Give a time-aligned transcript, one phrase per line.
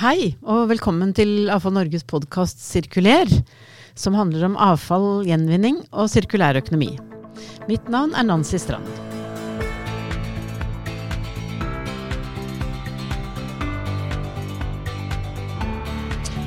[0.00, 3.28] Hei, og velkommen til Avfall Norges podkast Sirkuler,
[3.92, 6.94] som handler om avfall, gjenvinning og sirkulær økonomi.
[7.68, 8.88] Mitt navn er Nancy Strand.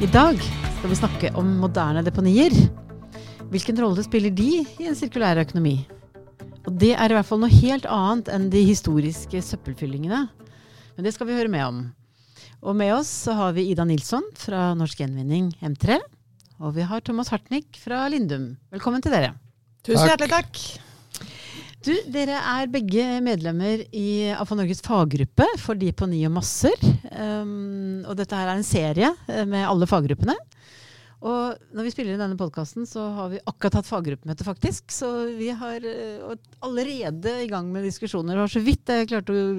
[0.01, 2.57] I dag skal vi snakke om moderne deponier.
[3.53, 5.83] Hvilken rolle spiller de i en sirkulær økonomi?
[6.65, 10.25] Og det er i hvert fall noe helt annet enn de historiske søppelfyllingene.
[10.97, 11.85] Men det skal vi høre med om.
[12.63, 15.97] Og med oss så har vi Ida Nilsson fra Norsk Gjenvinning M3.
[16.63, 18.53] Og vi har Thomas Hartnick fra Lindum.
[18.71, 19.33] Velkommen til dere.
[19.83, 20.61] Tusen hjertelig takk.
[21.83, 26.79] Du, dere er begge medlemmer i AFA Norges faggruppe for de på ni og masser.
[27.11, 30.37] Um, og dette her er en serie eh, med alle faggruppene.
[31.23, 34.91] Og når vi spiller inn denne podkasten, så har vi akkurat hatt faggruppemøte, faktisk.
[34.91, 36.33] Så vi har uh,
[36.67, 38.41] allerede i gang med diskusjoner.
[38.43, 39.53] Og så vidt jeg klarte å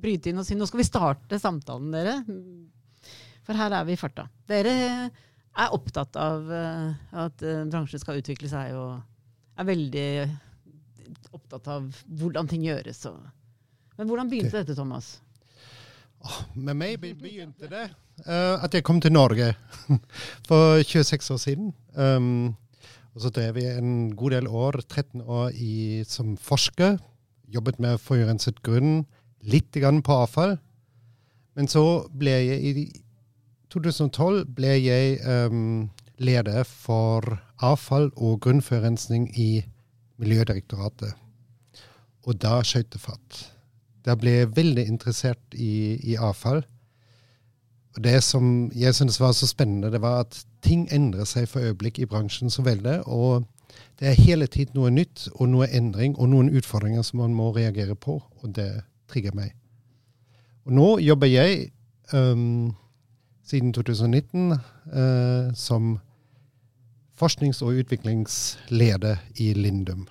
[0.00, 2.16] bryte inn og si nå skal vi starte samtalen, dere.
[3.44, 4.24] For her er vi i farta.
[4.48, 6.88] Dere er opptatt av uh,
[7.26, 10.08] at uh, bransjen skal utvikle seg, og er veldig
[11.36, 13.04] opptatt av hvordan ting gjøres.
[13.98, 15.18] Men hvordan begynte dette, Thomas?
[16.54, 17.86] Med meg begynte det
[18.26, 19.52] uh, at jeg kom til Norge
[20.48, 21.70] for 26 år siden.
[21.96, 22.56] Um,
[23.14, 26.98] og så drev jeg en god del år, 13 år, i, som forsker.
[27.50, 29.06] Jobbet med forurenset grunn,
[29.42, 30.58] litt på avfall.
[31.56, 32.84] Men så ble jeg i
[33.70, 39.64] 2012 ble jeg um, leder for avfall og grunnforurensning i
[40.20, 41.14] Miljødirektoratet.
[42.28, 43.40] Og da skøyt det fatt.
[44.06, 46.62] Da ble jeg veldig interessert i, i avfall.
[47.96, 51.60] Og Det som jeg syntes var så spennende, det var at ting endrer seg for
[51.60, 53.00] øyeblikk i bransjen så veldig.
[53.06, 53.44] Og
[54.00, 57.50] det er hele tiden noe nytt og noe endring og noen utfordringer som man må
[57.56, 58.20] reagere på.
[58.42, 59.52] Og det trigger meg.
[60.64, 61.72] Og nå jobber jeg
[62.14, 62.76] um,
[63.44, 65.98] siden 2019 uh, som
[67.20, 70.06] forsknings- og utviklingsleder i Lindum.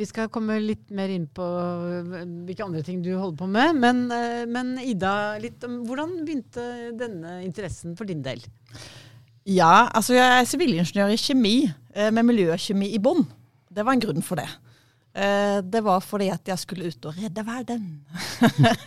[0.00, 1.44] Vi skal komme litt mer inn på
[2.46, 3.76] hvilke andre ting du holder på med.
[3.82, 6.64] Men, eh, men Ida, litt hvordan begynte
[6.96, 8.40] denne interessen for din del?
[9.44, 11.54] Ja, altså jeg er sivilingeniør i kjemi,
[11.92, 13.26] eh, med miljøkjemi i bånn.
[13.68, 14.48] Det var en grunn for det.
[15.12, 17.86] Eh, det var fordi at jeg skulle ut og redde verden.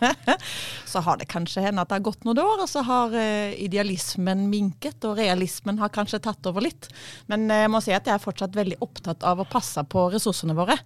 [0.91, 3.15] så har det kanskje hendt at det har gått noen år, og så har
[3.59, 6.89] idealismen minket, og realismen har kanskje tatt over litt.
[7.31, 10.57] Men jeg må si at jeg er fortsatt veldig opptatt av å passe på ressursene
[10.57, 10.77] våre.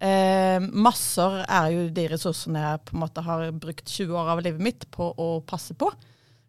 [0.00, 4.40] Eh, masser er jo de ressursene jeg på en måte har brukt 20 år av
[4.46, 5.90] livet mitt på å passe på.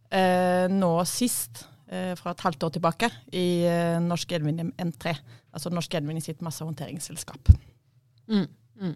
[0.08, 3.68] Eh, nå sist, eh, fra et halvt år tilbake, i
[4.00, 5.18] Norsk Gjenvinning N3.
[5.52, 7.52] Altså Norsk Gjenvinning sitt massehåndteringsselskap.
[8.30, 8.48] Mm,
[8.80, 8.96] mm.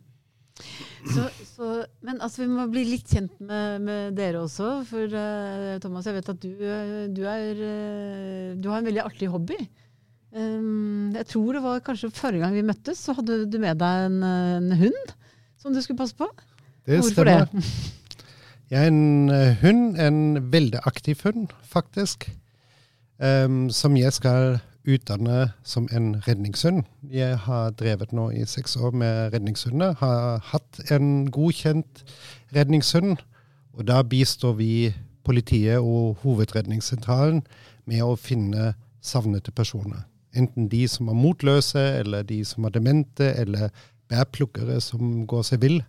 [1.05, 1.69] Så, så,
[2.05, 4.69] men altså, vi må bli litt kjent med, med dere også.
[4.89, 6.53] For uh, Thomas, jeg vet at du,
[7.15, 9.59] du, er, uh, du har en veldig artig hobby.
[10.35, 14.07] Um, jeg tror det var kanskje forrige gang vi møttes, så hadde du med deg
[14.09, 15.13] en, en hund
[15.61, 16.27] som du skulle passe på.
[16.85, 17.51] Det Hvorfor stemmer.
[17.51, 17.63] det?
[18.73, 19.29] Jeg er en
[19.61, 20.19] hund, en
[20.51, 22.25] veldig aktiv hund, faktisk.
[23.21, 26.83] Um, som jeg skal utdanne som en redningshund.
[27.11, 29.95] Jeg har drevet nå i seks år med redningshunder.
[29.99, 32.03] Har hatt en godkjent
[32.55, 33.17] redningshund.
[33.73, 34.93] Og da bistår vi
[35.25, 37.41] politiet og Hovedredningssentralen
[37.85, 40.05] med å finne savnede personer.
[40.35, 43.69] Enten de som er motløse, eller de som er demente, eller
[44.11, 45.79] bærplukkere som går seg vill.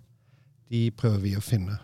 [0.71, 1.79] De prøver vi å finne.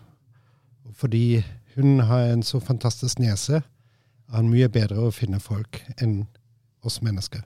[0.93, 1.43] Fordi
[1.75, 6.23] hun har en så fantastisk nese, er han mye bedre å finne folk enn
[6.83, 7.43] oss mennesker.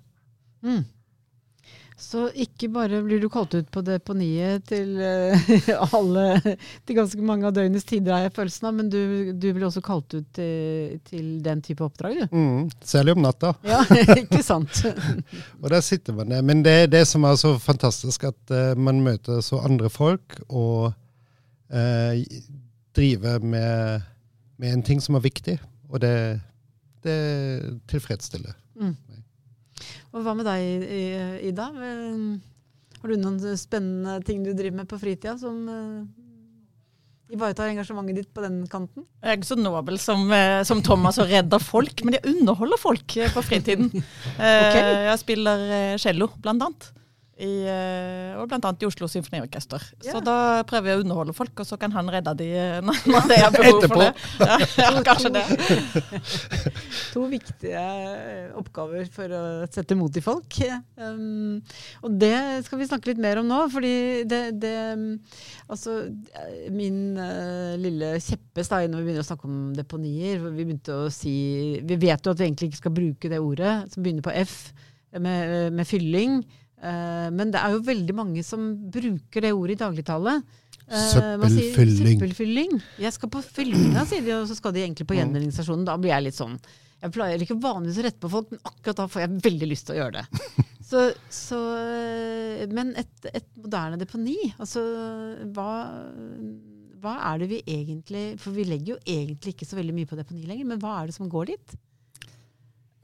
[0.66, 0.86] Mm.
[1.98, 6.26] Så ikke bare blir du kalt ut på deponiet til uh, alle
[6.86, 9.00] til ganske mange av døgnets tider, har jeg følelsen av, men du,
[9.34, 12.38] du blir også kalt ut til, til den type oppdrag, du?
[12.38, 13.56] Mm, særlig om natta.
[13.68, 13.82] Ja,
[14.14, 14.84] ikke sant?
[15.64, 16.46] og der sitter man der.
[16.46, 20.38] Men det er det som er så fantastisk, at uh, man møter så andre folk
[20.48, 20.94] og
[21.74, 22.14] uh,
[22.94, 24.06] driver med,
[24.62, 25.58] med, en ting som er viktig,
[25.90, 26.14] og det,
[27.02, 27.20] det
[27.90, 28.54] tilfredsstiller.
[28.78, 28.94] Mm.
[30.18, 30.86] Og hva med deg,
[31.46, 31.68] Ida?
[32.98, 36.02] Har du noen spennende ting du driver med på fritida som uh,
[37.30, 39.06] ivaretar engasjementet ditt på den kanten?
[39.22, 42.82] Jeg er ikke så nobel som, uh, som Thomas og redder folk, men jeg underholder
[42.82, 43.92] folk på fritiden.
[44.34, 44.90] okay.
[45.12, 45.68] Jeg spiller
[46.02, 46.90] cello, blant annet.
[47.38, 49.84] I, eh, og annet i Oslo Symfoniorkester.
[50.02, 50.16] Ja.
[50.16, 52.98] Så da prøver jeg å underholde folk, og så kan han redde de eh, når
[53.14, 53.22] ja.
[53.30, 54.08] det er behov for det.
[54.42, 55.44] Ja, ja, kanskje det.
[57.14, 60.60] To viktige eh, oppgaver for å sette mot i folk.
[60.98, 61.62] Um,
[62.02, 62.34] og det
[62.66, 63.96] skal vi snakke litt mer om nå, fordi
[64.30, 65.08] det, det um,
[65.68, 66.00] Altså,
[66.74, 71.10] min uh, lille kjepphest da, når vi begynner å snakke om deponier Vi begynte å
[71.14, 71.34] si
[71.84, 74.56] Vi vet jo at vi egentlig ikke skal bruke det ordet som begynner på F,
[75.20, 76.40] med, med fylling.
[76.78, 80.36] Eh, men det er jo veldig mange som bruker det ordet i dagligtale.
[80.88, 82.14] Eh, Søppelfylling.
[82.14, 82.76] Søppelfylling.
[83.02, 85.22] Jeg skal på fyllinga, sier de, og så skal de egentlig på Mm.
[85.24, 85.86] gjenvinningsstasjonen.
[85.90, 86.60] Da blir jeg litt sånn
[86.98, 89.86] Jeg pleier ikke vanligvis å rette på folk, men akkurat da får jeg veldig lyst
[89.86, 90.42] til å gjøre det.
[90.88, 94.80] Så, så, eh, men et, et moderne deponi, altså
[95.52, 95.74] hva,
[97.04, 100.16] hva er det vi egentlig For vi legger jo egentlig ikke så veldig mye på
[100.18, 101.76] deponi lenger, men hva er det som går dit?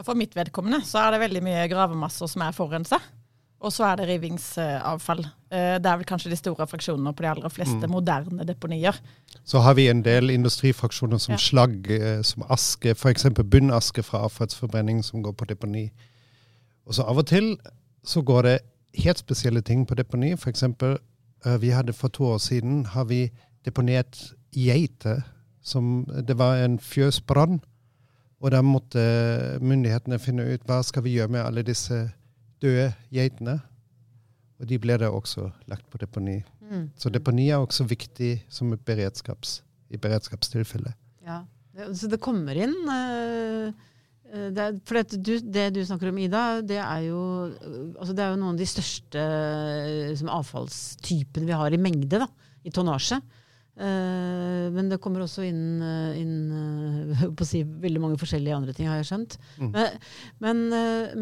[0.04, 2.98] For mitt vedkommende så er det veldig mye gravemasser som er forurensa.
[3.63, 5.21] Og så er det rivingsavfall.
[5.51, 8.98] Eh, Det er vel kanskje de store fraksjonene på de aller fleste moderne deponier.
[9.45, 11.38] Så har vi en del industrifraksjoner som Ja.
[11.38, 13.24] slagg, eh, som aske, f.eks.
[13.44, 15.92] bunnaske fra avfallsforbrenning som går på deponi.
[16.86, 17.57] Og så av og til
[18.06, 18.60] så går det
[19.04, 20.33] helt spesielle ting på deponi.
[20.33, 20.63] F.eks.
[21.45, 23.31] Uh, vi hadde for to år siden har vi
[23.66, 25.24] deponert geiter.
[25.66, 27.62] som Det var en fjøsbrann.
[28.42, 32.12] Og da måtte myndighetene finne ut hva skal vi gjøre med alle disse
[32.63, 33.60] døde geitene.
[34.62, 36.39] Og de ble da også lagt på deponi.
[36.98, 39.62] Så deponi er også viktig som et beredskaps,
[39.94, 40.94] i beredskapstilfelle.
[41.25, 41.44] Ja.
[41.98, 43.74] Så det kommer inn eh,
[44.54, 48.25] det, for det du, det du snakker om, Ida, det er jo, eh, altså det
[48.25, 49.24] er jo noen av de største
[50.12, 52.30] liksom avfallstypene vi har i mengde, da,
[52.66, 53.19] i tonnasje.
[53.74, 58.58] Eh, men det kommer også inn, eh, inn eh, på å si, veldig mange forskjellige
[58.58, 59.38] andre ting, har jeg skjønt.
[59.58, 59.72] Mm.
[59.74, 59.96] Men,
[60.44, 60.62] men,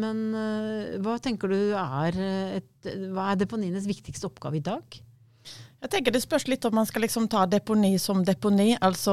[0.02, 2.20] men hva tenker du er,
[2.60, 5.00] et, hva er deponienes viktigste oppgave i dag?
[5.82, 8.76] Jeg tenker Det spørs litt om man skal liksom ta deponi som deponi.
[8.86, 9.10] Altså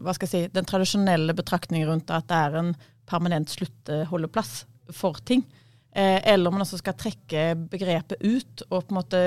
[0.00, 2.70] hva skal jeg si, den tradisjonelle betraktningen rundt at det er en
[3.10, 4.62] permanent sluttholdeplass
[4.96, 5.44] for ting.
[5.90, 9.20] Eh, eller om man også skal trekke begrepet ut og på en måte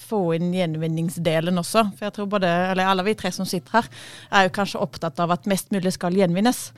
[0.00, 1.82] få inn gjenvinningsdelen også.
[1.98, 3.90] For jeg tror både, eller Alle vi tre som sitter her,
[4.32, 6.70] er jo kanskje opptatt av at mest mulig skal gjenvinnes.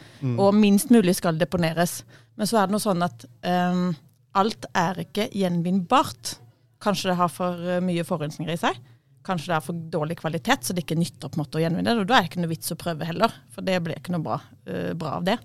[0.43, 2.03] Og minst mulig skal deponeres.
[2.35, 3.89] Men så er det noe sånn at um,
[4.39, 6.37] alt er ikke gjenvinnbart.
[6.83, 8.79] Kanskje det har for eh, mye forurensninger i seg.
[9.27, 11.91] Kanskje det er for dårlig kvalitet, så det ikke nytter på en måte å gjenvinne
[11.95, 12.05] det.
[12.05, 14.25] Og da er det ikke noe vits å prøve heller, for det blir ikke noe
[14.25, 14.39] bra,
[14.71, 15.39] uh, bra av det.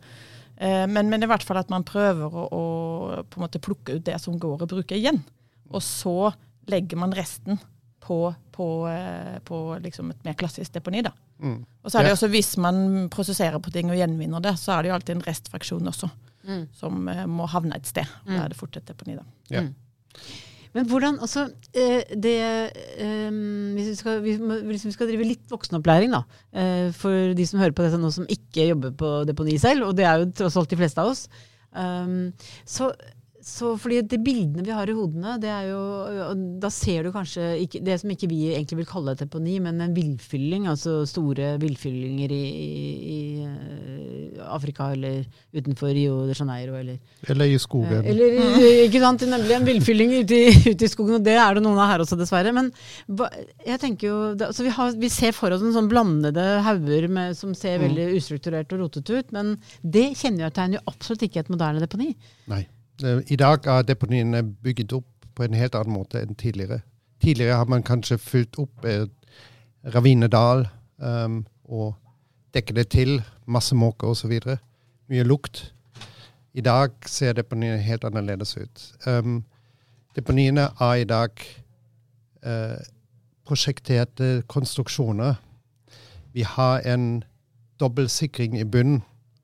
[0.57, 2.63] Uh, men, men i hvert fall at man prøver å, å
[3.29, 5.21] på en måte plukke ut det som går å bruke igjen.
[5.73, 6.33] Og så
[6.71, 7.59] legger man resten
[8.03, 8.17] på,
[8.51, 11.01] på, eh, på liksom et mer klassisk deponi.
[11.03, 11.11] da.
[11.39, 11.59] Mm.
[11.83, 12.15] Og så er det Ja.
[12.17, 15.27] også Hvis man prosesserer på ting og gjenvinner det, så er det jo alltid en
[15.27, 16.09] restfraksjon også,
[16.47, 16.67] Mm.
[16.75, 18.05] som eh, må havne et sted.
[18.25, 19.23] og Da er det fort et deponi, da.
[19.49, 19.61] Ja.
[19.61, 19.73] Mm.
[20.75, 21.43] Men hvordan altså
[21.77, 22.33] eh, det,
[22.97, 23.29] eh,
[23.77, 27.59] hvis, vi skal, vi hvis vi skal drive litt voksenopplæring, da, eh, for de som
[27.61, 30.57] hører på dette nå som ikke jobber på deponi selv, og det er jo tross
[30.57, 31.27] alt de fleste av oss,
[31.75, 32.33] um,
[32.65, 32.93] så,
[33.43, 35.81] så fordi de bildene vi har i hodene, det er jo
[36.63, 39.81] Da ser du kanskje ikke, det som ikke vi egentlig vil kalle et deponi, men
[39.83, 42.77] en villfylling, altså store villfyllinger i, i,
[43.13, 46.99] i eh, Afrika eller utenfor Rio de Janeiro eller
[47.29, 47.99] Eller i skogen.
[48.03, 51.53] Eh, Eller ikke sant, nemlig en villfylling ute, i- ute i skogen, og det er
[51.59, 52.53] det noen av her også, dessverre.
[52.55, 52.71] Men
[53.65, 57.35] jeg tenker jo, altså vi, har, vi ser for oss en sånn blandede hauger med-
[57.37, 57.83] som ser Mm.
[57.89, 62.15] veldig ustrukturert og rotete ut, men det kjennetegner jo absolutt ikke et moderne deponi.
[62.47, 62.63] Nei.
[63.01, 66.83] Eh, I dag er deponiene bygget opp på en helt annen måte enn tidligere.
[67.23, 68.85] Tidligere har man kanskje fylt opp
[69.95, 70.67] Ravinedal
[70.97, 71.95] um, og
[72.53, 74.33] dekket det til, masse måker osv.
[75.09, 75.73] Mye lukt.
[76.53, 78.83] I dag ser deponiene helt annerledes ut.
[79.07, 79.43] Um,
[80.15, 81.31] deponiene er i dag
[82.45, 82.77] eh,
[83.45, 85.35] prosjekterte konstruksjoner.
[86.33, 87.23] Vi har en
[87.79, 89.01] dobbeltsikring i bunnen.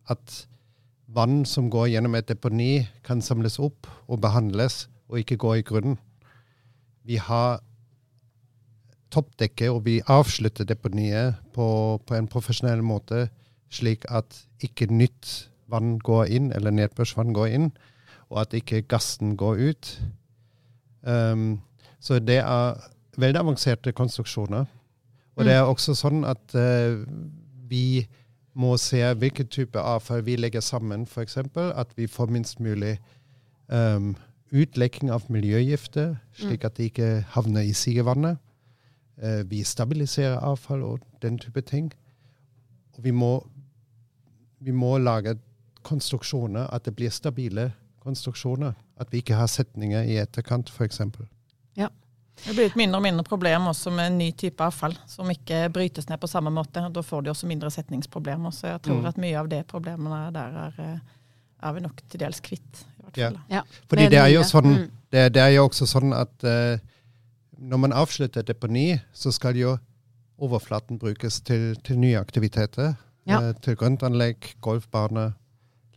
[0.09, 0.47] At
[1.15, 5.65] vann som går gjennom et deponi, kan samles opp og behandles, og ikke gå i
[5.65, 5.97] grunnen.
[7.03, 7.61] Vi har
[9.09, 13.27] toppdekke, og vi avslutter deponiet på, på en profesjonell måte,
[13.73, 17.71] slik at ikke nytt vann går inn, eller nedbørsvann går inn,
[18.29, 19.91] og at ikke gassen går ut.
[21.01, 21.61] Um,
[21.99, 22.77] så det er
[23.17, 24.69] veldig avanserte konstruksjoner.
[25.39, 27.01] Og det er også sånn at uh,
[27.69, 28.05] vi
[28.59, 31.37] må se hvilken type avfall vi legger sammen, f.eks.
[31.55, 32.97] At vi får minst mulig
[33.67, 34.15] um,
[34.51, 38.39] utlekking av miljøgifter, slik at de ikke havner i sigevannet.
[39.19, 41.91] Uh, vi stabiliserer avfall og den type ting.
[42.97, 43.33] Og vi må,
[44.59, 45.37] vi må lage
[45.83, 47.71] konstruksjoner, at det blir stabile
[48.03, 48.75] konstruksjoner.
[48.99, 51.01] At vi ikke har setninger i etterkant, f.eks.
[52.45, 55.69] Det blir et mindre og mindre problem også med en ny type avfall, som ikke
[55.73, 56.81] brytes ned på samme måte.
[56.93, 58.51] Da får de også mindre setningsproblemer.
[58.55, 59.05] Så jeg tror Mm.
[59.05, 60.99] at mye av det problemene der er, eh,
[61.63, 62.85] er vi nok til dels kvitt.
[62.99, 63.41] i hvert fall.
[63.49, 63.61] Ja.
[63.89, 64.91] Fordi det er jo sånn, Mm.
[65.11, 66.77] det, det er jo også sånn at uh,
[67.59, 69.77] når man avslutter deponi, så skal jo
[70.39, 72.95] overflaten brukes til, til nye aktiviteter.
[73.27, 73.39] Ja.
[73.49, 75.33] Uh, til grøntanlegg, golfbane,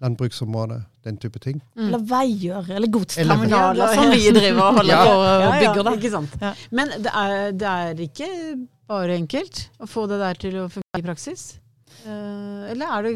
[0.03, 1.61] landbruksområde, den type ting.
[1.79, 1.87] Mm.
[1.89, 5.03] Eller veier, eller Ja, godsterminaler, som vi driver og holder Ja.
[5.07, 5.83] på og Ja, ja, bygger.
[5.89, 5.95] da.
[5.97, 6.37] ikke sant.
[6.43, 6.53] Ja.
[6.71, 8.31] Men det er, det er ikke
[8.89, 11.59] bare enkelt å få det der til å fungere i praksis?
[12.03, 13.13] Uh, eller er det,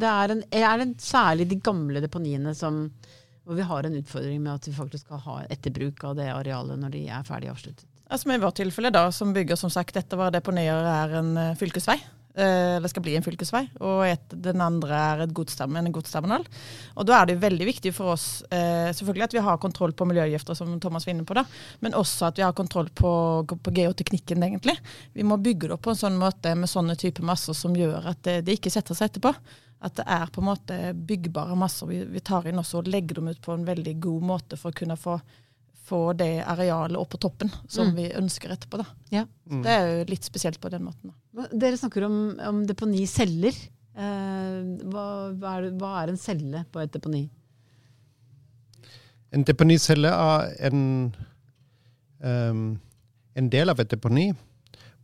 [0.00, 2.86] det er, en, er det særlig de gamle deponiene som,
[3.44, 6.78] hvor vi har en utfordring med at vi faktisk skal ha etterbruk av det arealet
[6.80, 7.84] når de er ferdig avsluttet?
[8.08, 11.36] Altså, som I vårt tilfelle, da, som bygger som sagt dette var deponier er en
[11.40, 11.98] eh, fylkesvei.
[12.36, 13.62] Eh, Eller skal bli en fylkesvei.
[13.80, 16.46] Og et, den andre er et godsterm, en godsterminal.
[16.94, 20.08] Og da er det veldig viktig for oss eh, selvfølgelig at vi har kontroll på
[20.10, 21.44] miljøgifter, som Thomas var inne på, da,
[21.84, 23.12] men også at vi har kontroll på,
[23.46, 24.76] på geoteknikken, egentlig.
[25.14, 28.10] Vi må bygge det opp på en sånn måte med sånne typer masser som gjør
[28.14, 29.34] at det, det ikke setter seg etterpå.
[29.84, 33.18] At det er på en måte byggbare masser vi, vi tar inn også og legger
[33.18, 35.18] dem ut på en veldig god måte for å kunne få
[35.84, 37.94] få det arealet opp på toppen som Mm.
[37.98, 38.78] vi ønsker etterpå.
[38.80, 38.86] Da.
[39.12, 39.26] Ja.
[39.50, 39.62] Mm.
[39.62, 41.12] Det er jo litt spesielt på den måten.
[41.34, 41.48] Da.
[41.52, 43.52] Dere snakker om, om deponiceller.
[43.94, 44.60] Eh,
[44.90, 45.04] hva,
[45.36, 47.26] hva, er, hva er en celle på et deponi?
[49.34, 50.82] En deponicelle er en,
[52.22, 52.80] um,
[53.34, 54.28] en del av et deponi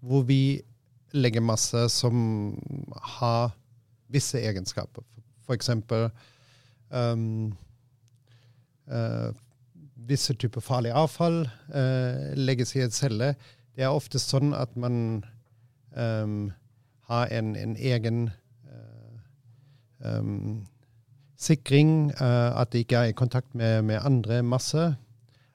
[0.00, 0.62] hvor vi
[1.12, 2.54] legger masse som
[3.18, 3.50] har
[4.10, 5.02] visse egenskaper.
[5.44, 6.06] For eksempel
[6.94, 7.50] ehm,
[8.88, 9.30] eh,
[10.10, 13.34] visse typer farlig avfall eh, legges i en celle.
[13.76, 15.22] Det er ofte sånn at man
[15.94, 16.50] um,
[17.10, 18.26] har en, en egen
[18.68, 19.14] uh,
[20.04, 20.66] um,
[21.40, 24.98] sikring, uh, at det ikke er i kontakt med, med andre masser.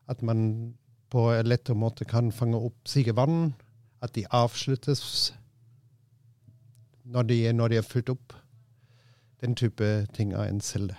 [0.07, 0.73] At man
[1.13, 3.53] på en lettere måte kan fange opp sigevann.
[4.01, 5.33] At de avsluttes
[7.05, 8.33] når de, når de er fylt opp.
[9.43, 10.95] Den type ting av en celle.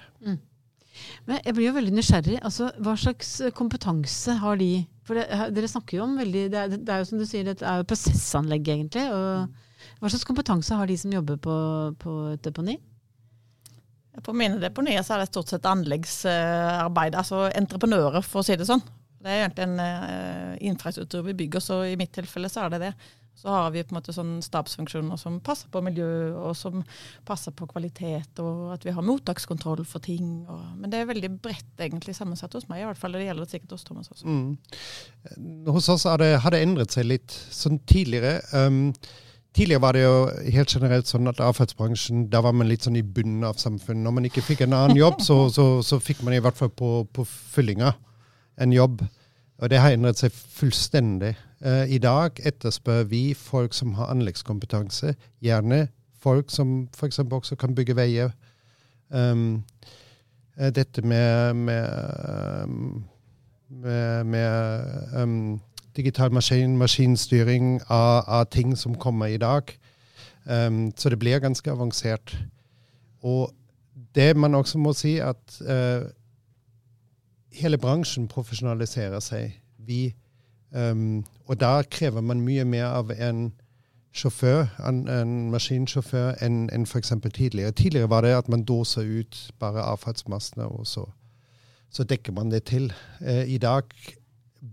[1.28, 2.40] Men jeg blir jo veldig nysgjerrig.
[2.46, 4.70] Altså, hva slags kompetanse har de?
[5.06, 7.46] For det, dere snakker jo om veldig det er, det er jo som du sier,
[7.46, 9.06] det er jo prosessanlegg, egentlig.
[9.14, 11.56] Og hva slags kompetanse har de som jobber på,
[12.02, 12.78] på et deponi?
[14.24, 18.68] På mine deponier så er det stort sett anleggsarbeid, altså entreprenører, for å si det
[18.68, 18.82] sånn.
[19.20, 22.82] Det er egentlig en eh, infrastruktur vi bygger, så i mitt tilfelle så er det
[22.86, 22.92] det.
[23.36, 26.08] Så har vi på en måte sånn stabsfunksjoner som passer på miljø,
[26.40, 26.80] og som
[27.28, 30.46] passer på kvalitet, og at vi har mottakskontroll for ting.
[30.48, 33.12] Og, men det er veldig bredt egentlig sammensatt hos meg, i hvert fall.
[33.12, 34.24] Det gjelder sikkert hos Thomas også.
[34.24, 35.68] Mm.
[35.68, 37.36] Hos oss det, har det endret seg litt.
[37.52, 38.90] Sånn tidligere um,
[39.56, 40.16] Tidligere var det jo
[40.52, 44.04] helt generelt sånn at avfallsbransjen, da var man litt sånn i bunnen av samfunnet.
[44.04, 46.68] Når man ikke fikk en annen jobb, så, så, så fikk man i hvert fall
[46.76, 47.94] på, på fyllinga
[48.60, 49.00] en jobb.
[49.56, 51.32] Og det har endret seg fullstendig.
[51.64, 55.14] Eh, I dag etterspør vi folk som har anleggskompetanse.
[55.40, 55.88] Gjerne
[56.20, 57.18] folk som f.eks.
[57.18, 58.30] også kan bygge veier.
[59.08, 59.64] Um,
[60.58, 61.88] eh, dette med, med,
[62.64, 63.04] um,
[63.68, 65.60] med, med um,
[65.96, 69.62] digital maskin, maskinstyring av, av ting som kommer i dag.
[70.44, 72.36] Um, så det blir ganske avansert.
[73.22, 73.54] Og
[74.14, 76.04] det man også må si, at uh,
[77.52, 79.56] hele bransjen profesjonaliserer seg.
[79.78, 80.14] Vi,
[80.76, 83.52] um, og da krever man mye mer av en
[84.16, 87.12] sjåfør, en, en maskinsjåfør, enn en f.eks.
[87.34, 87.72] tidligere.
[87.72, 91.04] Tidligere var det at man doser ut bare avfallsmassene, og så,
[91.90, 92.92] så dekker man det til.
[93.20, 93.92] Uh, I dag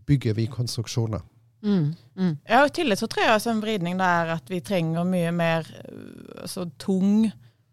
[0.07, 1.19] bygger vi konstruksjoner.
[1.63, 2.38] Mm, mm.
[2.50, 5.31] Ja, og I tillegg så tror jeg altså en vridning der at vi trenger mye
[5.31, 7.29] mer øh, altså, tung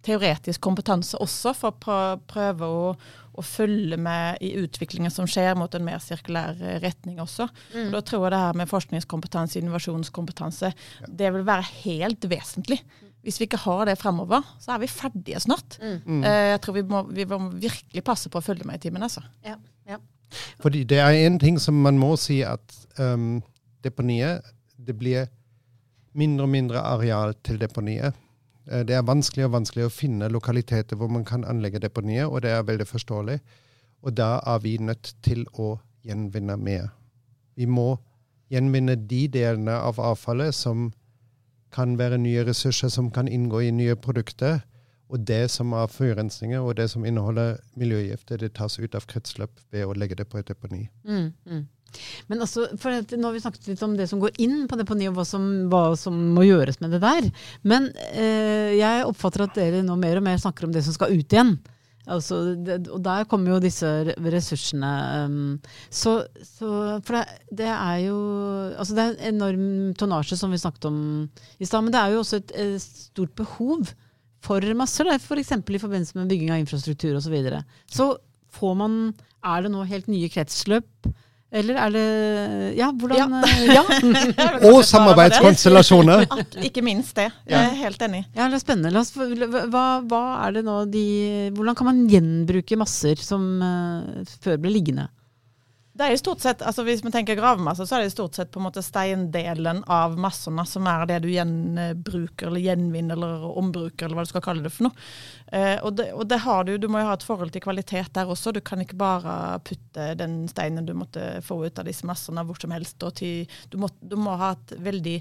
[0.06, 2.94] teoretisk kompetanse også, for å prøve å,
[3.36, 7.48] å følge med i utviklingen som skjer mot en mer sirkulær eh, retning også.
[7.86, 10.72] Og da tror jeg det her med forskningskompetanse, innovasjonskompetanse,
[11.08, 12.80] det vil være helt vesentlig.
[13.20, 15.76] Hvis vi ikke har det fremover, så er vi ferdige snart.
[15.82, 16.22] Mm.
[16.24, 19.04] Eh, Jeg tror vi må, vi må virkelig passe på å følge med i timen.
[19.04, 19.20] Altså.
[19.44, 20.00] Ja, ja.
[20.62, 22.62] Fordi det er en ting som man må si at
[23.02, 23.40] um,
[23.82, 24.46] deponiet
[24.78, 25.26] Det blir
[26.16, 28.14] mindre og mindre areal til deponiet.
[28.70, 32.42] Eh, Det er vanskelig og vanskelig å finne lokaliteter hvor man kan anlegge deponier, og
[32.42, 33.40] det er veldig forståelig.
[34.02, 36.88] Og da er vi nødt til å gjenvinne mer.
[37.56, 37.98] Vi må
[38.50, 40.92] gjenvinne de delene av avfallet som
[41.70, 44.62] kan være nye ressurser som kan inngå i nye produkter.
[45.10, 49.50] Og det som er forurensninger og det som inneholder miljøgifter, det tas ut av kretsløp
[49.72, 50.88] ved å legge det på et deponi.
[51.04, 51.64] Mm, mm.
[52.30, 55.08] Men altså, for Nå har vi snakket litt om det som går inn på deponi,
[55.10, 57.28] og hva som, hva som må gjøres med det der.
[57.66, 61.14] Men eh, jeg oppfatter at dere nå mer og mer snakker om det som skal
[61.16, 61.56] ut igjen.
[62.10, 64.90] Altså, det, og der kommer jo disse ressursene
[65.28, 65.58] um,
[65.92, 68.16] Så, så For det, det, er jo
[68.72, 71.00] Altså det er enorm tonnasje, som vi snakket om
[71.60, 71.84] i stad.
[71.84, 73.92] Men det er jo også et, et stort behov
[74.40, 75.52] for masser, f.eks.
[75.68, 77.28] For i forbindelse med bygging av infrastruktur osv.
[77.28, 77.64] Så, videre.
[77.86, 78.14] så
[78.56, 79.00] får man
[79.44, 81.10] Er det nå helt nye kretsløp?
[81.50, 82.06] Eller er det
[82.78, 83.40] Ja, hvordan Ja.
[83.42, 83.74] Eh,
[84.38, 84.48] ja.
[84.70, 86.26] Og samarbeidskonstellasjoner.
[86.68, 87.30] Ikke minst det.
[87.50, 88.24] Jeg er helt enig.
[88.36, 89.02] Ja, det er spennende.
[89.70, 91.06] Hva, hva, er det nå de
[91.56, 95.08] Hvordan kan man gjenbruke masser som uh, før ble liggende?
[96.00, 98.48] Det er jo stort sett, altså Hvis vi tenker gravmasse, så er det stort sett
[98.48, 104.06] på en måte steindelen av massene som er det du gjenbruker eller gjenvinner eller ombruker,
[104.06, 105.04] eller hva du skal kalle det for noe.
[105.52, 108.14] Eh, og, det, og det, har du, du må jo ha et forhold til kvalitet
[108.16, 108.54] der også.
[108.56, 112.56] Du kan ikke bare putte den steinen du måtte få ut av disse massene hvor
[112.62, 112.96] som helst.
[113.20, 115.18] Til, du, må, du, må, ha et veldig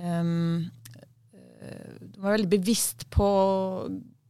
[0.00, 0.64] um,
[2.08, 3.28] Du må være veldig bevisst på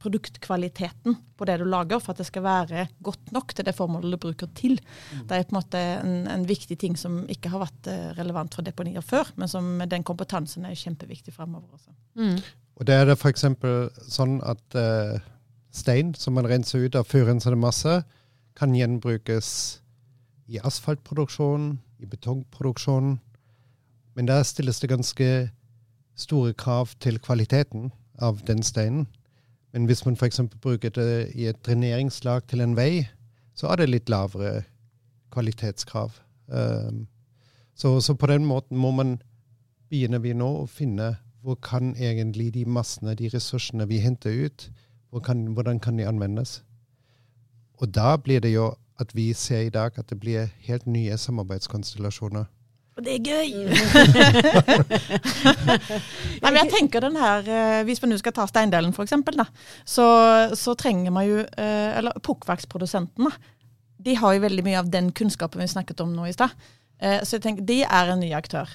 [0.02, 4.14] produktkvaliteten på det du lager, for at det skal være godt nok til det formålet
[4.14, 4.78] du bruker til.
[5.12, 5.26] Mm.
[5.28, 8.54] Det er på en måte en, en, viktig ting som ikke har vært eh, relevant
[8.54, 11.78] for deponier før, men som den kompetansen er kjempeviktig fremover.
[11.78, 11.94] Også.
[12.18, 12.40] Mm.
[12.80, 13.46] Og det er det f.eks.
[14.10, 15.20] sånn at uh,
[15.72, 18.02] stein som man renser ut av fyrrensede masse,
[18.58, 19.48] kan gjenbrukes
[20.52, 23.16] i asfaltproduksjon, i betongproduksjon.
[24.12, 25.28] Men der stilles det ganske
[26.18, 29.06] store krav til kvaliteten av den steinen.
[29.72, 30.40] Men hvis man f.eks.
[30.60, 33.06] bruker det i et dreneringslag til en vei,
[33.56, 34.62] så er det litt lavere
[35.32, 36.18] kvalitetskrav.
[36.46, 37.06] Um,
[37.74, 39.16] så, så, på den måten må man
[39.88, 44.68] begynne vi nå å finne hvor kan egentlig de massene, de ressursene vi henter ut,
[45.10, 46.60] hvor kan, hvordan kan de anvendes?
[47.80, 51.16] Og da blir det jo at vi ser i dag at det blir helt nye
[51.18, 52.44] samarbeidskonstellasjoner.
[52.92, 53.52] Og det er gøy!
[56.42, 59.14] Nei, men jeg tenker den her, eh, Hvis man nå skal ta steindelen, f.eks.,
[59.88, 60.06] så,
[60.58, 63.30] så trenger man jo eh, Eller pukkverksprodusentene.
[64.02, 66.50] De har jo veldig mye av den kunnskapen vi snakket om nå i stad.
[67.00, 68.68] Eh, så jeg tenker, de er en ny aktør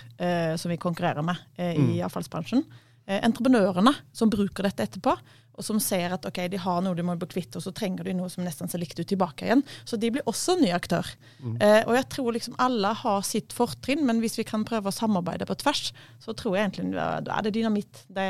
[0.58, 2.06] som vi konkurrerer med i mm.
[2.08, 2.62] avfallsbransjen.
[3.08, 5.14] Entreprenørene som bruker dette etterpå,
[5.58, 8.06] og som ser at ok, de har noe de må bli kvitt, og så trenger
[8.06, 9.64] de noe som nesten ser likt ut tilbake igjen.
[9.90, 11.10] Så de blir også en ny aktør.
[11.42, 11.56] Mm.
[11.58, 14.96] Eh, og jeg tror liksom alle har sitt fortrinn, men hvis vi kan prøve å
[14.96, 15.90] samarbeide på tvers,
[16.22, 18.04] så tror jeg egentlig da er det dynamitt.
[18.06, 18.28] Det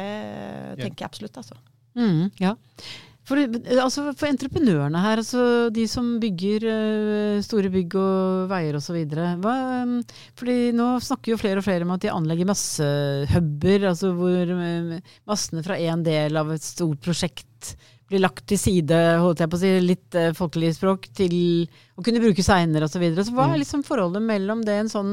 [0.79, 1.01] tenker yeah.
[1.03, 1.59] jeg absolutt, altså.
[1.97, 2.53] Mm, ja.
[3.27, 3.41] For,
[3.75, 9.01] altså for, entreprenørene her, altså de som bygger uh, store bygg og veier osv.
[9.03, 9.97] Um,
[10.39, 14.93] fordi nå snakker jo flere og flere om at de anlegger massehuber, altså hvor uh,
[15.27, 17.73] massene fra én del av et stort prosjekt
[18.07, 21.35] blir lagt til side, holdt jeg på å si, litt uh, folkelig språk, til
[21.99, 22.95] å kunne bruke seinere osv.
[22.95, 23.25] Så, videre.
[23.27, 23.63] så hva er mm.
[23.65, 25.11] liksom forholdet mellom det, en sånn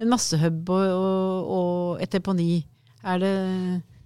[0.00, 2.62] en massehub og, og, og et deponi?
[3.04, 3.34] Er det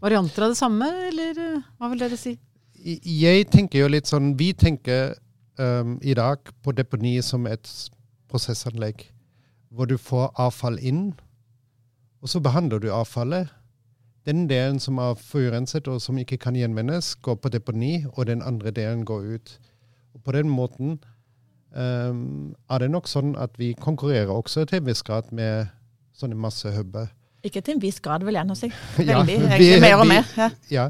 [0.02, 1.38] varianter av det samme, eller
[1.78, 2.34] hva vil dere si?
[2.84, 5.14] Jeg tenker jo litt sånn Vi tenker
[5.58, 7.68] um, i dag på deponi som et
[8.28, 9.06] prosessanlegg
[9.74, 11.16] hvor du får avfall inn,
[12.22, 13.48] og så behandler du avfallet.
[14.22, 18.42] Den delen som er forurenset og som ikke kan gjenvinnes, går på deponi, og den
[18.42, 19.56] andre delen går ut.
[20.14, 21.00] Og på den måten
[21.74, 25.74] um, er det nok sånn at vi konkurrerer også til en viss grad med
[26.14, 27.10] sånne massehuber.
[27.44, 28.70] Ikke til en viss grad, vil jeg nå si.
[28.96, 29.36] Veldig.
[29.36, 30.24] Ja, vi, mer og mer.
[30.38, 30.50] Ja.
[30.72, 30.88] ja.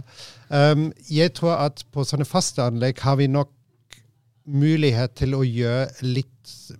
[0.72, 3.50] Um, jeg tror at på sånne faste anlegg har vi nok
[4.44, 6.30] mulighet til å gjøre litt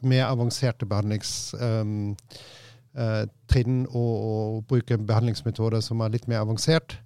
[0.05, 2.17] mer avanserte behandlingstrinn um,
[3.01, 3.25] uh,
[3.89, 6.99] og, og, bruke behandlingsmetoder som er litt mer avansert.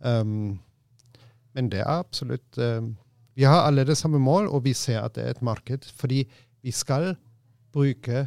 [0.00, 0.60] Um,
[1.58, 2.94] men det er absolutt um,
[3.34, 5.84] Vi har alle det samme mål, og vi ser at det er et marked.
[5.98, 6.24] Fordi
[6.62, 7.16] vi skal
[7.74, 8.26] bruke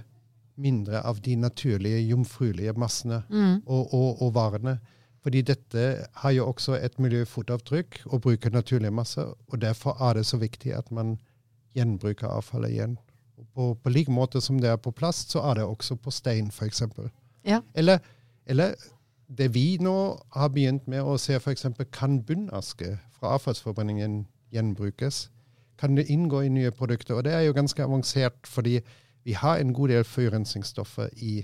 [0.61, 3.61] mindre av de naturlige, jomfruelige massene mm.
[3.65, 4.77] og, og, og, varene.
[5.21, 5.85] Fordi dette
[6.23, 9.33] har jo også et miljøfotavtrykk og bruker naturlige masser.
[9.47, 11.17] Og derfor er det så viktig at man
[11.77, 12.97] gjenbruker avfallet igjen.
[13.55, 16.49] På, på like måte som det er på plast, så er det også på stein,
[16.53, 16.83] f.eks.
[17.45, 17.61] Ja.
[17.73, 17.99] Eller,
[18.45, 18.73] eller
[19.37, 19.95] det vi nå
[20.35, 21.67] har begynt med å se f.eks.
[21.93, 25.29] kan bunnaske fra avfallsforbrenningen gjenbrukes?
[25.79, 27.17] Kan det inngå i nye produkter?
[27.17, 28.79] Og det er jo ganske avansert, fordi
[29.23, 31.43] vi har en god del forurensningsstoffer i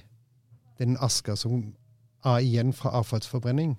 [0.80, 1.74] den aska som
[2.26, 3.78] er igjen fra avfallsforbrenning.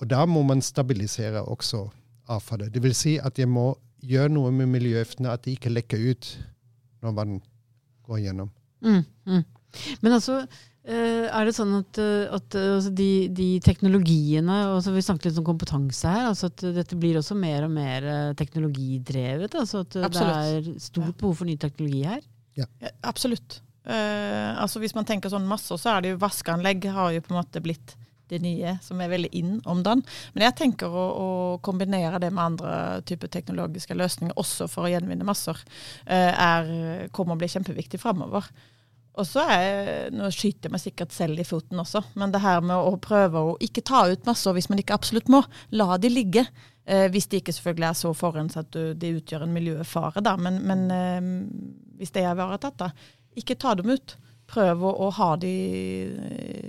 [0.00, 1.84] Og da må man stabilisere også
[2.30, 2.72] avfallet.
[2.74, 3.74] Det vil si at jeg må
[4.06, 6.32] gjøre noe med miljøgiftene, at de ikke lekker ut
[7.04, 7.38] når man
[8.08, 8.50] går gjennom.
[8.80, 9.44] Mm, mm.
[10.00, 10.40] Men altså,
[10.88, 15.30] eh, er det sånn at, eh, at eh, altså de, de, teknologiene altså Vi snakket
[15.30, 16.30] litt om kompetanse her.
[16.30, 18.08] altså at Dette blir også mer og mer
[18.40, 19.54] teknologidrevet?
[19.54, 20.32] altså At Absolutt.
[20.32, 22.24] det er stort behov for ny teknologi her?
[22.60, 22.92] Ja.
[23.08, 23.60] Absolutt.
[23.88, 27.32] Uh, altså Hvis man tenker sånn masse, så er det jo vaskeanlegg har jo på
[27.34, 27.96] en måte blitt
[28.30, 30.02] det nye som er veldig inn om dagen.
[30.34, 31.28] Men jeg tenker å, å
[31.66, 32.74] kombinere det med andre
[33.08, 35.58] typer teknologiske løsninger, også for å gjenvinne masser,
[36.06, 38.46] eh, er, kommer å bli kjempeviktig framover.
[39.18, 42.62] Og så er, Nå skyter jeg meg sikkert selv i foten også, men det her
[42.64, 45.42] med å prøve å ikke ta ut masser hvis man ikke absolutt må.
[45.74, 46.46] La de ligge.
[46.90, 50.36] Eh, hvis de ikke selvfølgelig er så forurenset at det de utgjør en miljøfare, da.
[50.40, 51.30] Men, men eh,
[52.00, 52.90] hvis det er ivaretatt, da.
[53.38, 54.16] Ikke ta dem ut.
[54.50, 55.54] Prøv å, å ha de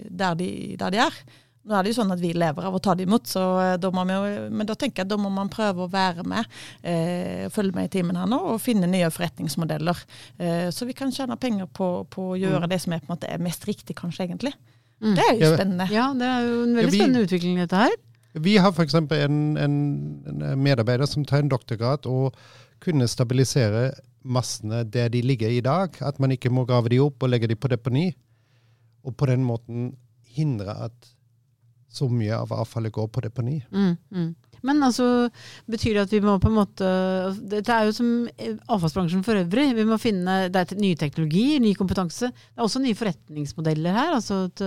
[0.10, 1.24] der, de der de er.
[1.62, 3.76] Nå er det jo sånn at vi lever av å ta dem imot, så eh,
[3.82, 6.48] da må vi, men da tenker jeg at da må man prøve å være med,
[6.82, 10.02] eh, følge med i timen her nå, og finne nye forretningsmodeller.
[10.42, 12.72] Eh, så vi kan tjene penger på, på å gjøre mm.
[12.72, 14.56] det som er, på en måte, er mest riktig, kanskje, egentlig.
[15.02, 15.14] Mm.
[15.18, 15.90] Det er jo spennende.
[15.94, 17.96] Ja, det er jo en veldig ja, vi, spennende utvikling, dette her.
[18.34, 18.96] Vi har f.eks.
[18.96, 19.78] En, en,
[20.28, 22.38] en medarbeider som tar en doktorgrad og
[22.82, 23.92] kunne stabilisere
[24.24, 25.98] massene der de ligger i dag.
[26.02, 28.12] At man ikke må grave de opp og legge de på deponi.
[29.04, 29.92] Og på den måten
[30.32, 31.12] hindre at
[31.92, 33.58] så mye av avfallet går på deponi.
[33.72, 34.30] Mm, mm.
[34.64, 35.06] Men altså,
[35.70, 36.90] betyr det at vi må på en måte
[37.50, 38.12] Dette er jo som
[38.70, 39.72] avfallsbransjen for øvrig.
[39.76, 42.30] Vi må finne, Det er nye teknologier, ny kompetanse.
[42.32, 44.14] Det er også nye forretningsmodeller her.
[44.20, 44.64] altså at,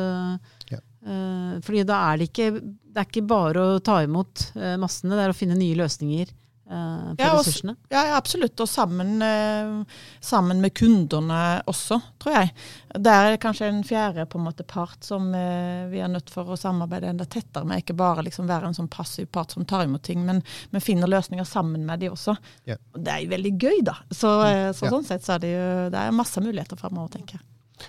[0.72, 0.82] ja.
[1.06, 5.16] Uh, fordi da er det ikke Det er ikke bare å ta imot uh, massene,
[5.16, 6.32] det er å finne nye løsninger
[6.70, 7.74] uh, for ja, ressursene?
[7.88, 8.60] Ja, absolutt.
[8.60, 11.40] Og sammen, uh, sammen, med kundene
[11.70, 12.52] også, tror jeg.
[12.94, 16.54] Det er kanskje en fjerde på en måte part som uh, vi er nødt for
[16.54, 17.84] å samarbeide enda tettere med.
[17.84, 21.10] Ikke bare liksom være en sånn passiv part som tar imot ting, men, men finner
[21.10, 22.36] løsninger sammen med de også.
[22.68, 22.82] Yeah.
[22.94, 23.98] Og det er jo veldig gøy, da.
[24.10, 24.92] Så, så yeah.
[24.92, 27.48] sånn sett så er det jo det er masse muligheter fremover, tenker jeg.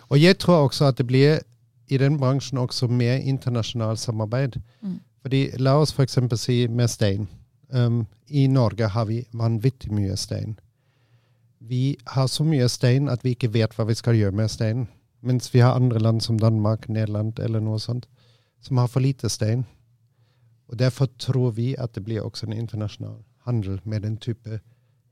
[0.09, 1.43] Og jeg tror også at det blir
[1.87, 4.59] i den bransjen også mer internasjonalt samarbeid.
[4.81, 4.99] Mm.
[5.21, 6.17] Fordi La oss f.eks.
[6.35, 7.27] si med stein.
[7.69, 10.59] Um, I Norge har vi vanvittig mye stein.
[11.59, 14.87] Vi har så mye stein at vi ikke vet hva vi skal gjøre med steinen.
[15.25, 18.05] Mens vi har andre land som Danmark, Nederland eller noe sånt,
[18.61, 19.65] som har for lite stein.
[20.69, 24.59] Og Derfor tror vi at det blir også en internasjonal handel med den type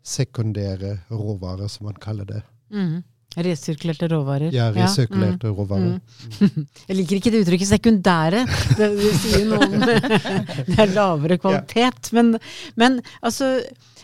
[0.04, 2.42] sekundære råvarer, som man kaller det.
[2.70, 3.04] Mm.
[3.34, 4.54] Resirkulerte råvarer.
[4.54, 5.54] Ja, resirkulerte ja.
[5.54, 5.58] mm.
[5.58, 5.96] råvarer.
[5.98, 6.68] Mm.
[6.90, 8.44] Jeg liker ikke det uttrykket 'sekundære'.
[8.78, 9.74] Det, det sier noe om
[10.70, 12.12] det er lavere kvalitet.
[12.12, 12.20] Ja.
[12.20, 12.38] Men,
[12.78, 13.56] men, altså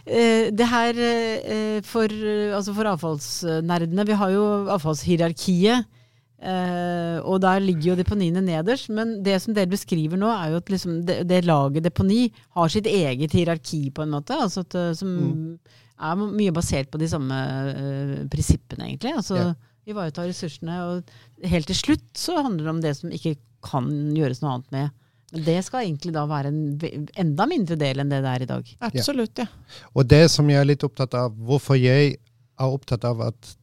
[0.05, 2.09] eh, det her eh, for,
[2.57, 5.95] altså for avfallsnerdene Vi har jo avfallshierarkiet.
[6.39, 8.87] Og der ligger jo deponiene nederst.
[8.89, 12.71] Men det som dere beskriver nå, er jo at liksom det, det, laget deponi har
[12.71, 14.37] sitt eget hierarki, på en måte.
[14.39, 15.59] Altså at, som mm
[15.99, 19.15] er mye basert på de samme uh, prinsippene, egentlig.
[19.19, 19.49] Altså ja.
[19.89, 20.79] ivareta ressursene.
[20.87, 23.35] Og helt til slutt så handler det om det som ikke
[23.65, 24.97] kan gjøres noe annet med.
[25.33, 28.49] Men det skal egentlig da være en enda mindre del enn det det er i
[28.49, 28.71] dag.
[28.87, 29.45] Absolutt, ja.
[29.93, 33.55] Og det som jeg er litt opptatt av, hvorfor jeg er opptatt av at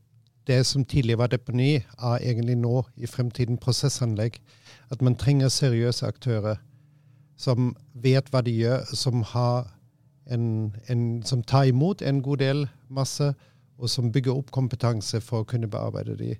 [0.46, 4.38] det som tidligere var deponi, er egentlig nå i fremtiden prosessanlegg.
[4.94, 6.60] At man trenger seriøse aktører
[7.36, 9.66] som vet hva de gjør, som har
[10.26, 13.34] en, en, som tar imot en god del masse,
[13.78, 16.36] og som bygger opp kompetanse for å kunne bearbeide de.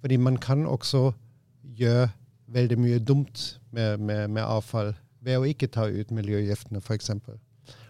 [0.00, 1.12] Fordi man kan også
[1.76, 2.08] gjøre
[2.48, 7.10] veldig mye dumt med, med, med avfall ved å ikke ta ut miljøgiftene, f.eks.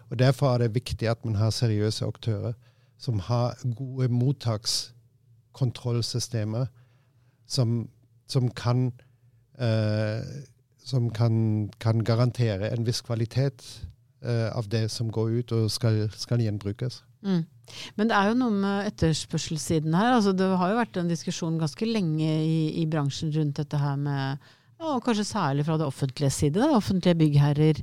[0.09, 2.53] Og Derfor er det viktig at man har seriøse aktører
[2.99, 6.65] som har gode mottakskontrollsystemer,
[7.47, 7.89] som,
[8.27, 8.91] som kan,
[9.61, 10.21] uh,
[10.83, 13.88] som kan, kan garantere en viss kvalitet
[14.19, 16.99] av det som går ut og skal, skal gjenbrukes.
[17.23, 17.45] Mm.
[17.95, 20.15] Men det er jo noe med etterspørselssiden her.
[20.17, 23.95] Altså, det har jo vært en diskusjon ganske lenge i, i bransjen rundt dette her
[23.99, 26.59] med og kanskje særlig fra det offentlige side.
[26.59, 27.81] Da, offentlige byggherrer.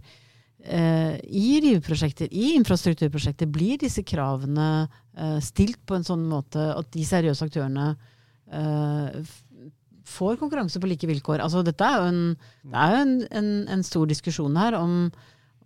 [0.67, 6.89] Eh, I riveprosjekter, i infrastrukturprosjekter, blir disse kravene eh, stilt på en sånn måte at
[6.95, 7.91] de seriøse aktørene
[8.49, 9.21] eh,
[10.07, 11.45] får konkurranse på like vilkår.
[11.45, 12.23] Altså, dette er jo en,
[12.65, 14.97] det er jo en, en, en stor diskusjon her om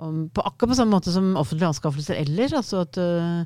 [0.01, 2.55] om, på akkurat på samme måte som offentlige anskaffelser ellers.
[2.57, 3.43] altså at uh,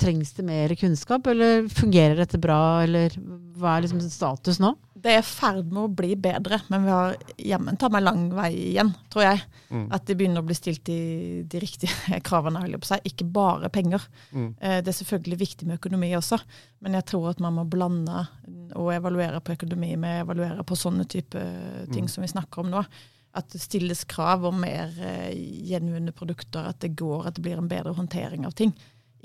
[0.00, 3.12] Trengs det mer kunnskap, eller fungerer dette bra, eller
[3.60, 4.70] hva er liksom status nå?
[5.00, 7.18] Det er i ferd med å bli bedre, men vi har
[7.50, 9.42] jammen ta meg lang vei igjen, tror jeg.
[9.68, 9.84] Mm.
[9.92, 10.98] At det begynner å bli stilt de,
[11.44, 13.04] de riktige kravene, holder på seg.
[13.12, 14.08] Ikke bare penger.
[14.32, 14.48] Mm.
[14.56, 16.40] Eh, det er selvfølgelig viktig med økonomi også,
[16.84, 18.24] men jeg tror at man må blande
[18.80, 21.44] og evaluere på økonomi med å evaluere på sånne type
[21.92, 22.12] ting mm.
[22.12, 22.84] som vi snakker om nå
[23.36, 25.28] at det stilles krav om mer uh,
[25.70, 28.74] gjenvunne produkter, at det går, at det blir en bedre håndtering av ting.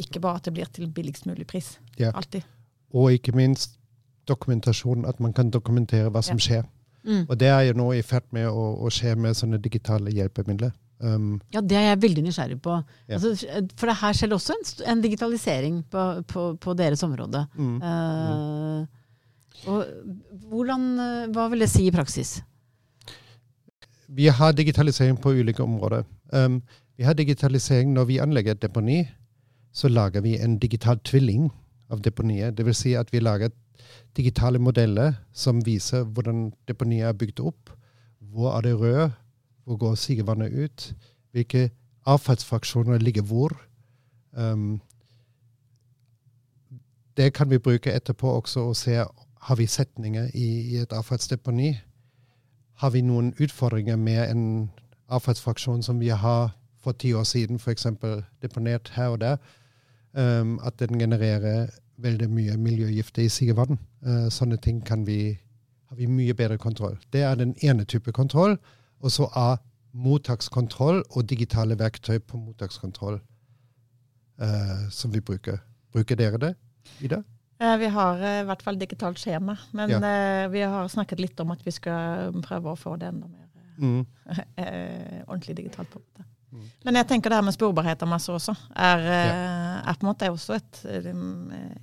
[0.01, 1.75] Ikke bare at det blir til billigst mulig pris.
[1.97, 2.11] Ja.
[2.13, 2.45] Alltid.
[2.95, 3.79] Og ikke minst
[4.27, 6.45] dokumentasjon, at man kan dokumentere hva som ja.
[6.47, 6.65] skjer.
[7.05, 7.25] Mm.
[7.29, 10.73] Og det er jo nå i ferd med å, å, skje med sånne digitale hjelpemidler.
[10.97, 12.77] Um, ja, det er jeg veldig nysgjerrig på.
[13.09, 13.19] Ja.
[13.19, 13.33] Altså,
[13.77, 17.43] for det her skjer også en, en digitalisering på, på, på, deres område.
[17.59, 17.75] Mm.
[17.83, 19.03] Uh,
[19.71, 19.85] og
[20.51, 22.37] hvordan, eh, hva vil det si i praksis?
[24.07, 26.03] Vi har digitalisering på ulike områder.
[26.33, 26.61] Um,
[26.97, 29.07] vi har digitalisering når vi anlegger et deponi.
[29.73, 31.51] Så lager vi en digital tvilling
[31.89, 32.57] av deponiet.
[32.57, 32.77] Dvs.
[32.77, 33.49] Si at vi lager
[34.17, 37.69] digitale modeller som viser hvordan deponiet er bygd opp.
[38.19, 39.09] Hvor er det rød?
[39.65, 40.93] Hvor går sigevannet ut?
[41.31, 41.69] Hvilke
[42.05, 43.51] avfallsfraksjoner ligger hvor?
[44.31, 44.81] Um,
[47.17, 49.03] det kan vi bruke etterpå også og se
[49.45, 51.75] har vi setninger i, i et avfallsdeponi.
[52.75, 54.45] Har vi noen utfordringer med en
[55.07, 56.51] avfallsfraksjon som vi har
[56.83, 57.87] for ti år siden f.eks.
[58.41, 59.37] deponert her og der?
[60.13, 63.79] Um, at den genererer veldig mye miljøgifter i sigevann.
[64.05, 65.37] Uh, sånne ting vi,
[65.87, 66.97] har vi mye bedre kontroll.
[67.13, 68.57] Det er den ene type kontroll.
[68.99, 69.57] Og så er
[69.93, 73.19] mottakskontroll og digitale verktøy på mottakskontroll
[74.41, 75.57] uh, som vi bruker.
[75.93, 76.55] Bruker dere det,
[76.99, 77.21] Ida?
[77.59, 79.99] Eh, vi har i hvert fall digitalt skjema, men Ja.
[80.03, 83.41] eh, vi har snakket litt om at vi skal prøve å få det enda mer
[83.77, 84.05] Mm.
[84.57, 85.89] eh, ordentlig digitalt.
[85.91, 86.23] på det.
[86.53, 86.69] Mm.
[86.85, 89.81] Men jeg tenker det her med sporbarhet av masse også er, ja.
[89.83, 91.09] er på en måte også et, eh,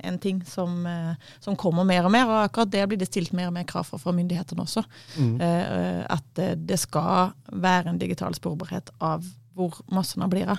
[0.08, 2.24] en ting som, eh, som kommer mer og mer.
[2.24, 4.84] Og akkurat det blir det stilt mer og mer krav for fra myndighetene også.
[5.18, 5.40] Mm.
[5.42, 9.22] Eh, at eh, det skal være en digital sporbarhet av
[9.54, 10.58] hvor massene blir av.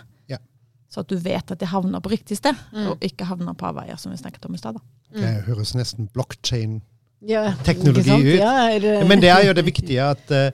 [0.93, 2.87] Så at du vet at de havner på riktig sted, Mm.
[2.91, 4.73] og ikke havner på avveier, som vi snakket om i stad.
[4.77, 4.81] da.
[5.19, 8.39] Det høres nesten blockchain-teknologi ja, ut.
[8.39, 10.51] Ja, er, Men det er jo det viktige at uh,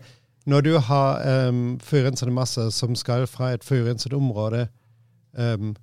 [0.47, 4.67] når du har um, forurensede masser som skal fra et forurenset område,
[5.37, 5.75] um,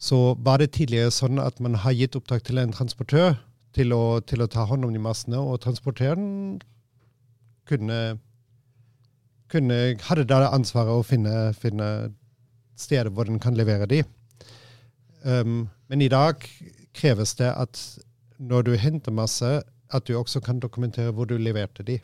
[0.00, 3.34] så var det tidligere sånn at man har gitt oppdrag til en transportør
[3.76, 6.60] til å, til å ta hånd om de massene, og transportøren
[7.68, 8.18] kunne,
[9.52, 9.76] kunne
[10.08, 12.10] hadde da ansvaret å finne, finne
[12.80, 14.02] steder hvor den kan levere de.
[15.22, 16.46] Um, men i dag
[16.96, 17.80] kreves det at
[18.40, 21.98] når du henter masse, at du også kan dokumentere hvor du leverte de.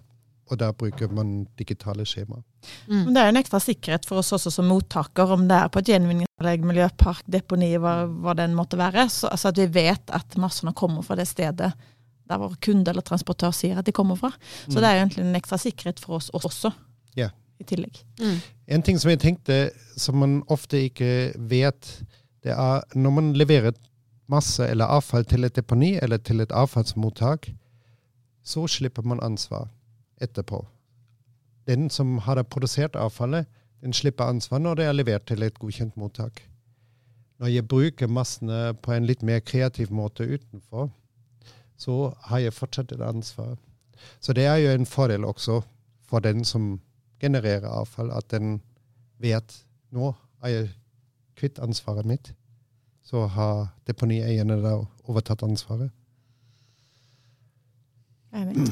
[0.47, 2.45] Og da bruker man digitale skjemaer.
[2.87, 3.01] mm.
[3.09, 5.83] Men det er en ekstra sikkerhet for oss også som mottaker, om det er på
[5.83, 9.09] et gjenvinningsanlegg, miljøpark, deponi, hva, hva den måtte være.
[9.11, 11.73] Så, altså at vi vet at massene kommer fra det stedet
[12.27, 14.33] der vår kunde eller transportør sier at de kommer fra.
[14.67, 16.73] Så det er egentlig en ekstra sikkerhet for oss også,
[17.17, 17.31] Ja.
[17.59, 17.99] I tillegg.
[18.21, 18.39] Mm.
[18.77, 19.59] En ting som jeg tenkte,
[19.97, 21.91] som man ofte ikke vet,
[22.45, 23.77] det er når man leverer
[24.31, 27.51] masse eller avfall til et deponi eller til et avfallsmottak,
[28.47, 29.69] så slipper man ansvar
[30.23, 30.65] etterpå.
[31.67, 33.47] Den som har produsert avfallet,
[33.83, 36.43] den slipper ansvar når det er levert til et godkjent mottak.
[37.39, 40.89] Når jeg bruker massene på en litt mer kreativ måte utenfor,
[41.77, 43.57] så har jeg fortsatt et ansvar.
[44.21, 45.61] Så det er jo en fordel også
[46.07, 46.81] for den som
[47.23, 48.59] genererer avfall, at den
[49.23, 49.55] vet
[49.95, 50.13] nå
[50.45, 50.73] er jeg
[51.37, 52.33] kvitt ansvaret mitt.
[53.07, 55.93] Så har deponieierne da overtatt ansvaret.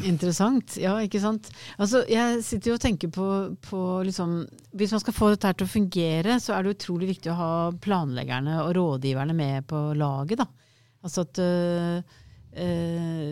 [0.04, 0.74] Interessant.
[0.76, 1.48] Ja, ikke sant.
[1.80, 3.26] Altså, jeg sitter jo og tenker på,
[3.64, 4.42] på liksom
[4.76, 7.38] Hvis man skal få dette her til å fungere, så er det utrolig viktig å
[7.38, 7.52] ha
[7.84, 10.48] planleggerne og rådgiverne med på laget, da.
[11.04, 12.18] Altså at øh,
[12.64, 13.30] øh,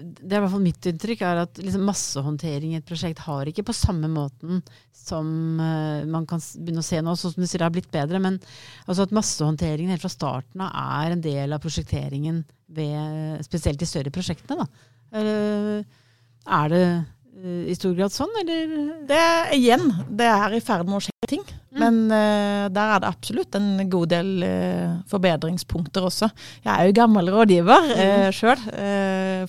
[0.00, 3.48] Det er i hvert fall mitt inntrykk, er at liksom massehåndtering i et prosjekt har
[3.50, 4.62] ikke på samme måten
[4.96, 5.26] som
[5.60, 8.20] uh, man kan begynne å se nå, sånn som du sier det har blitt bedre,
[8.22, 8.38] men
[8.86, 13.88] altså at massehåndteringen helt fra starten av er en del av prosjekteringen ved spesielt de
[13.88, 14.68] større prosjektene.
[15.12, 18.78] Eller er det uh, i stor grad sånn, eller?
[19.10, 19.24] Det
[19.58, 21.44] igjen, det er i ferd med å skje ting.
[21.82, 26.30] Men uh, der er det absolutt en god del uh, forbedringspunkter også.
[26.62, 28.62] Jeg er jo gammel rådgiver uh, sjøl,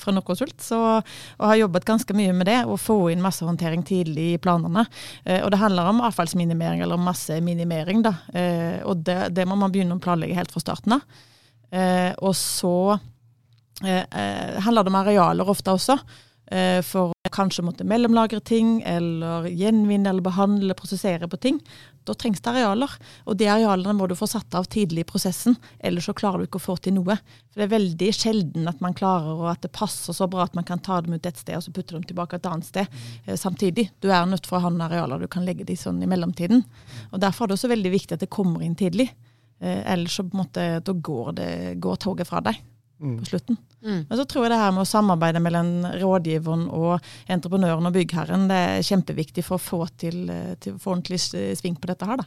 [0.01, 1.05] fra Norconsult, og
[1.45, 2.59] har jobbet ganske mye med det.
[2.65, 4.85] Å få inn massehåndtering tidlig i planene.
[5.25, 8.01] Eh, og det handler om avfallsminimering, eller masseminimering.
[8.05, 8.13] da.
[8.33, 11.03] Eh, og det, det må man begynne å planlegge helt fra starten av.
[11.73, 12.95] Eh, og så
[13.83, 15.99] eh, eh, handler det om arealer ofte også.
[16.51, 21.61] eh, For å kanskje måtte mellomlagre ting, eller gjenvinne eller behandle, prosessere på ting.
[22.07, 22.91] Da trengs det arealer.
[23.27, 26.47] Og de arealene må du få satt av tidlig i prosessen, ellers så klarer du
[26.47, 27.17] ikke å få til noe.
[27.51, 30.57] For det er veldig sjelden at man klarer, og at det passer så bra at
[30.57, 32.99] man kan ta dem ut et sted og så putte dem tilbake et annet sted
[33.25, 33.89] eh, samtidig.
[34.03, 36.65] Du er nødt for å ha noen arealer du kan legge de sånn i mellomtiden.
[37.11, 39.09] Og Derfor er det også veldig viktig at det kommer inn tidlig.
[39.63, 41.51] Eh, ellers så på en måte, da går, det,
[41.83, 42.61] går toget fra deg
[43.01, 43.17] Mm.
[43.19, 43.57] på slutten.
[43.83, 44.05] Mm.
[44.09, 48.47] Men så tror jeg det her med å samarbeide mellom rådgiveren og entreprenøren og byggherren,
[48.47, 51.19] det er kjempeviktig for å få til, eh, til få ordentlig
[51.59, 52.17] sving på dette her.
[52.17, 52.25] Da.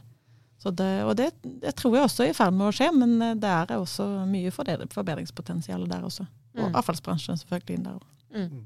[0.61, 1.31] Så det, og det,
[1.63, 4.05] det tror jeg også er i ferd med å skje, men eh, det er også
[4.29, 6.27] mye forbedre- forbedringspotensial der også.
[6.57, 6.75] Og Mm.
[6.75, 8.61] avfallsbransjen selvfølgelig inn der også.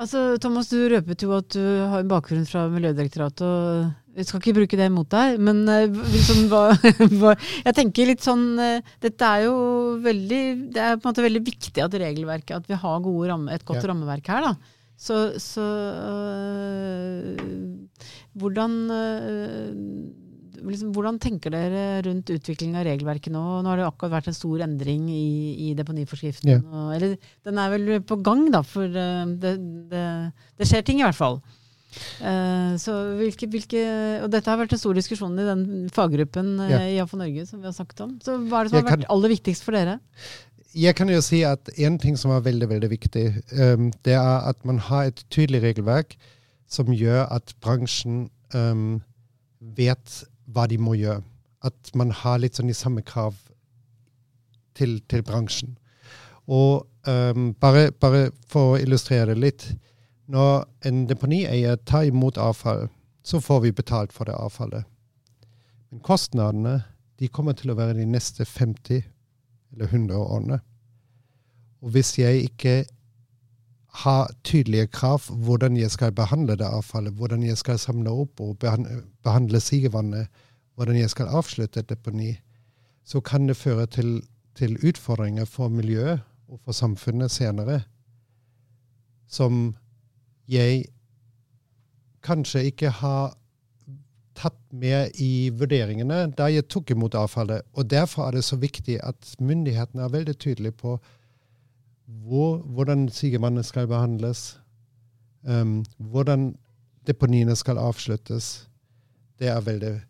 [0.00, 3.42] Altså, Thomas, du røpet jo at du har en bakgrunn fra Miljødirektoratet.
[3.44, 6.62] og Jeg skal ikke bruke det mot deg, men eh, liksom, hva,
[7.20, 9.54] hva, jeg tenker litt sånn eh, Dette er jo
[10.02, 10.40] veldig
[10.74, 13.64] Det er på en måte veldig viktig at regelverket At vi har gode ramme, et
[13.68, 13.92] godt Ja.
[13.92, 14.48] rammeverk her.
[14.50, 14.54] da.
[15.00, 17.38] Så, så øh,
[18.36, 19.70] hvordan øh,
[20.68, 23.44] liksom, Hvordan tenker dere rundt utvikling av regelverket nå?
[23.62, 26.50] Nå har det akkurat vært en stor endring i, i deponiforskriften.
[26.52, 26.58] Ja.
[26.66, 27.14] Og, eller
[27.46, 29.06] den er vel på gang, da, for det,
[29.40, 30.04] det,
[30.60, 31.40] det skjer ting i hvert fall.
[32.20, 33.80] Eh, så hvilke, hvilke,
[34.24, 36.78] og dette har vært en stor diskusjon i den faggruppen eh, Ja.
[36.86, 38.12] i AFO Norge som vi har snakket om.
[38.24, 39.98] Så hva er det som Jeg har vært kan- aller viktigst for dere?
[40.72, 43.24] Jeg kan jo si at en ting som er veldig veldig viktig,
[43.58, 46.14] um, det er at man har et tydelig regelverk
[46.70, 49.02] som gjør at bransjen um,
[49.60, 51.24] vet hva de må gjøre.
[51.66, 53.34] At man har litt sånn de samme krav
[54.78, 55.74] til, til bransjen.
[56.46, 59.66] Og um, bare, bare for å illustrere det litt.
[60.30, 62.86] Når en deponieier tar imot avfall,
[63.22, 64.86] så får vi betalt for det avfallet.
[65.90, 66.76] Men kostnadene
[67.18, 69.02] de kommer til å være de neste 50
[69.74, 70.60] eller 100 årene.
[71.82, 72.84] Og hvis jeg ikke
[74.04, 78.56] har tydelige krav hvordan jeg skal behandle det avfallet, hvordan jeg skal samle opp og
[78.62, 80.30] behandle, sigevannet,
[80.74, 82.36] hvordan jeg skal avslutte et deponi,
[83.04, 84.20] så kan det føre til,
[84.54, 87.82] til utfordringer for miljøet og for samfunnet senere
[89.30, 89.74] som
[90.50, 90.84] jeg
[92.26, 93.36] kanskje ikke har
[94.40, 97.66] tatt med i vurderingene da jeg tok imot avfallet.
[97.76, 100.96] Og Derfor er det så viktig at myndighetene er veldig tydelige på
[102.26, 104.58] hvor, hvordan sigevannet skal behandles,
[105.46, 106.54] um, hvordan
[107.06, 108.68] deponiene skal avsluttes.
[109.38, 110.00] Det er veldig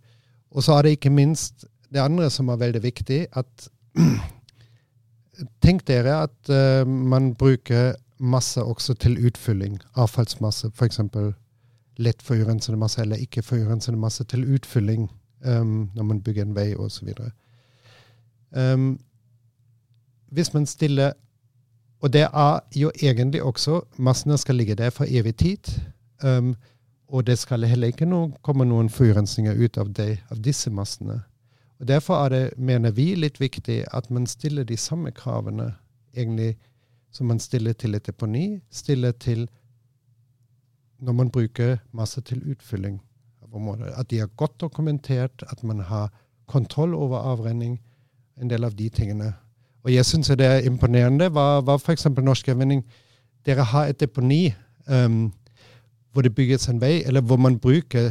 [0.51, 3.69] Og så er det ikke minst det andre som er veldig viktig, at
[5.65, 9.81] Tenk dere at uh, man bruker masse også til utfylling.
[9.97, 11.01] Avfallsmasse, f.eks.
[11.97, 15.11] lett forurensende masse eller ikke forurensende masse til utfylling
[15.47, 17.09] um, når man bygger en vei osv.
[18.57, 19.01] Um,
[20.31, 21.13] hvis man stiller
[22.01, 25.81] Og det er jo egentlig også Massene skal ligge der for evig tid.
[26.25, 26.57] Um,
[27.09, 31.21] og det skal heller ikke noe, komme noen forurensninger ut av, det, av disse massene.
[31.81, 35.75] Og Derfor er det, mener vi, litt viktig at man stiller de samme kravene
[36.17, 36.57] egentlig
[37.11, 39.49] som man stiller til et deponi, stiller til
[41.01, 43.01] når man bruker masse til utfylling.
[43.97, 46.13] At de er godt dokumentert, at man har
[46.47, 47.81] kontroll over avrenning,
[48.41, 49.33] en del av de tingene.
[49.85, 52.07] Og jeg syns det er imponerende hva, hva f.eks.
[52.21, 52.85] Norsk Gjenvinning
[53.47, 54.51] Dere har et deponi
[54.85, 55.31] um,
[56.13, 58.11] hvor det bygges en vei, eller hvor man bruker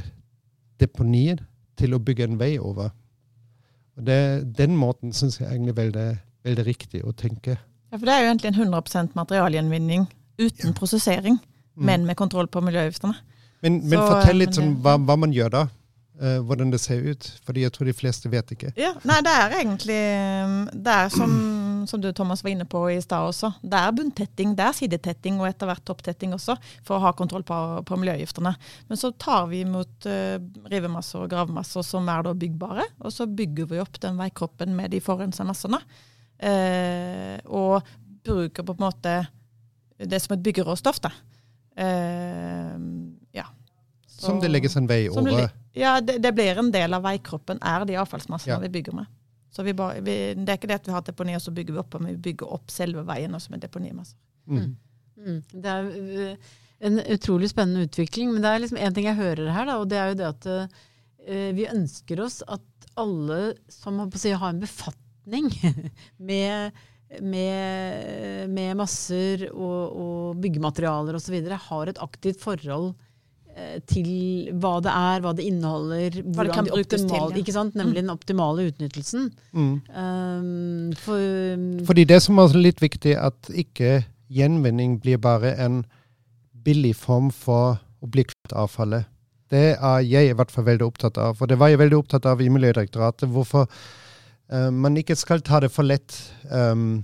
[0.82, 1.44] deponiet
[1.78, 2.90] til å bygge en vei over.
[3.98, 6.08] Og det, Den måten syns jeg egentlig er veldig,
[6.44, 7.60] veldig riktig å tenke.
[7.89, 10.08] Ja, for det er jo egentlig en 100% materialgjenvinning
[10.39, 11.39] uten prosessering,
[11.75, 13.15] men med kontroll på miljøgiftene.
[13.63, 15.67] Men, men fortell litt sånn hva, hva man gjør da.
[16.21, 17.25] eh, hvordan det ser ut.
[17.43, 18.71] Fordi jeg tror de fleste vet ikke.
[18.80, 19.99] Ja, nei, det er egentlig
[20.86, 21.34] Det er som,
[21.88, 23.52] som du Thomas var inne på i stad også.
[23.62, 26.56] Det er bunntetting, det er sidetetting og etter hvert topptetting også,
[26.88, 28.54] for å ha kontroll på, på miljøgiftene.
[28.88, 30.38] Men så tar vi imot uh,
[30.71, 34.91] rivemasser og gravemasser som er da byggbare, og så bygger vi opp den veikroppen med
[34.95, 35.82] de forurensa massene.
[36.39, 37.84] Eh, og
[38.23, 39.13] bruker på en måte
[39.99, 40.99] det som et byggeråstoff.
[41.04, 41.12] da.
[41.75, 42.75] Eh,
[43.32, 43.45] ja.
[44.08, 45.32] Så- Som det legges en vei over?
[45.32, 45.52] det.
[45.73, 48.60] Ja, det, det blir en del av veikroppen, er de avfallsmassene Ja.
[48.60, 49.06] vi bygger med.
[49.52, 51.73] Så vi bare, vi, Det er ikke det at vi har deponi, og så bygger
[51.73, 54.15] vi opp, men vi bygger opp selve veien også med deponimasse.
[54.47, 54.75] Mm.
[55.17, 55.43] Mm.
[55.52, 56.36] Det er øh,
[56.82, 58.32] en utrolig spennende utvikling.
[58.34, 60.25] Men det er liksom én ting jeg hører her, da, og det er jo det
[60.25, 60.45] at
[61.28, 62.62] uh, vi ønsker oss at
[62.97, 65.09] alle som har, på å si, har en befatning
[66.30, 66.80] med,
[67.22, 71.38] med, med masser og, og byggematerialer osv.,
[71.70, 72.92] har et aktivt forhold
[73.56, 74.10] eh, til
[74.62, 77.30] hva det er, hva det inneholder, Hva det kan de brukes til, ja.
[77.42, 77.78] ikke sant?
[77.80, 79.30] Nemlig den optimale utnyttelsen.
[79.52, 79.76] Mm.
[79.89, 85.84] Um, for, Fordi det som er litt viktig, at ikke gjenvinning blir bare en
[86.65, 89.08] billig form for å bli kvitt avfallet.
[89.50, 92.28] Det er jeg i hvert fall veldig opptatt av, og det var jeg veldig opptatt
[92.30, 93.32] av i Miljødirektoratet.
[93.34, 93.65] Hvorfor
[94.52, 96.16] eh, man ikke skal ta det for lett.
[96.52, 97.04] Um,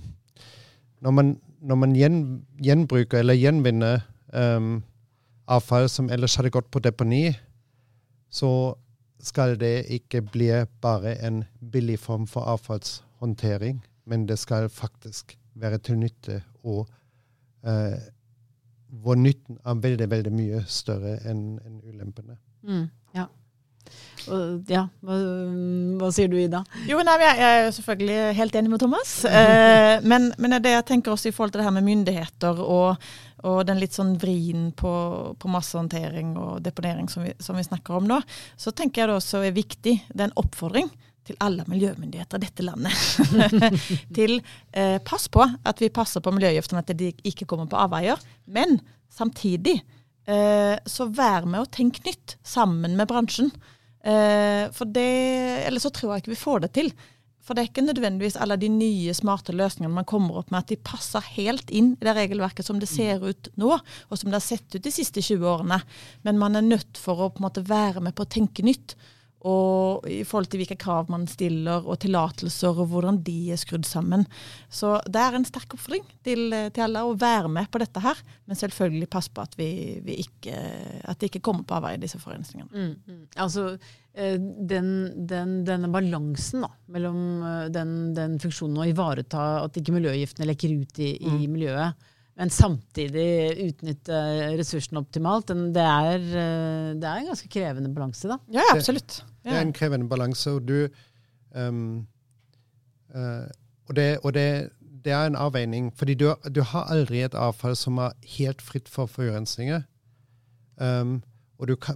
[1.00, 2.20] når man, når man gjen,
[2.62, 4.00] gjenbruker eller gjenvinner
[4.32, 4.82] um,
[5.46, 7.30] avfall som ellers hadde gått på deponi,
[8.30, 8.74] så
[9.22, 10.50] skal det ikke bli
[10.82, 16.86] bare en billig form for avfallshåndtering, men det skal faktisk være til nytte, og
[17.66, 17.96] uh,
[19.02, 22.38] hvor nytten er veldig, veldig mye større enn en ulempene.
[22.62, 23.26] mm, ja.
[24.68, 24.86] Ja.
[25.04, 25.18] Hva,
[26.00, 26.62] hva sier du, Ida?
[26.88, 29.14] Jo, nei, jeg, jeg er selvfølgelig helt enig med Thomas.
[29.28, 33.08] Eh, men, men det jeg tenker også i forhold til det her med myndigheter og,
[33.46, 34.92] og den litt sånn vrien på,
[35.38, 38.20] på massehåndtering og deponering som vi, som vi snakker om nå,
[38.58, 39.98] så tenker jeg det også er viktig.
[40.12, 40.90] Det er en oppfordring
[41.26, 42.94] til alle miljømyndigheter i dette landet.
[44.16, 44.38] til
[44.72, 48.20] eh, pass på at vi passer på miljøgiftene, at de ikke kommer på avveier.
[48.46, 48.78] Men
[49.12, 49.80] samtidig.
[50.26, 53.52] Eh, så vær med og tenk nytt sammen med bransjen.
[54.06, 56.92] Eh, for det, Eller så tror jeg ikke vi får det til.
[57.46, 60.72] For det er ikke nødvendigvis alle de nye, smarte løsningene man kommer opp med, at
[60.72, 64.40] de passer helt inn i det regelverket som det ser ut nå, og som det
[64.40, 65.78] har sett ut de siste 20 årene.
[66.26, 68.96] Men man er nødt for å på en måte være med på å tenke nytt
[69.44, 73.86] og i forhold til hvilke krav man stiller, og tillatelser, og hvordan de er skrudd
[73.86, 74.24] sammen.
[74.72, 78.18] Så det er en sterk oppfordring til, til, alle å være med på dette her,
[78.48, 79.68] men selvfølgelig passe på at, vi,
[80.06, 80.56] vi ikke,
[81.04, 82.72] at det ikke kommer på avveie, disse forurensningene.
[82.72, 83.22] Mm, mm.
[83.44, 83.68] Altså,
[84.16, 84.90] eh, den,
[85.28, 90.78] den, denne balansen da, mellom eh, den, den, funksjonen å ivareta at ikke miljøgiftene lekker
[90.80, 91.48] ut i, i mm.
[91.52, 93.28] miljøet, men samtidig
[93.64, 94.16] utnytte
[94.58, 95.48] ressursene optimalt.
[95.48, 98.36] Det er, eh, det er, en ganske krevende balanse, da.
[98.52, 99.22] Ja, absolutt.
[99.22, 100.88] Det, det er en krevende balanse, og du
[101.56, 102.06] um,
[103.14, 103.46] uh,
[103.88, 104.70] Og, det, og det,
[105.04, 108.88] det, er en avveining, fordi du, du, har aldri et avfall som er helt fritt
[108.88, 109.86] for forurensninger.
[110.76, 111.22] Um,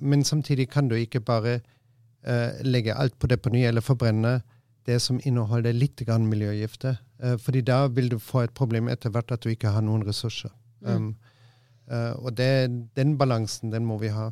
[0.00, 1.60] men samtidig kan du ikke bare
[2.28, 4.40] uh, legge alt på deponi eller forbrenne
[4.86, 6.96] det som inneholder litt miljøgifter.
[7.20, 10.06] Uh, fordi da vil du få et problem etter hvert at du ikke har noen
[10.06, 10.52] ressurser.
[10.80, 10.96] Mm.
[10.96, 11.16] Um,
[11.92, 14.30] uh, og det, den balansen, den må vi ha.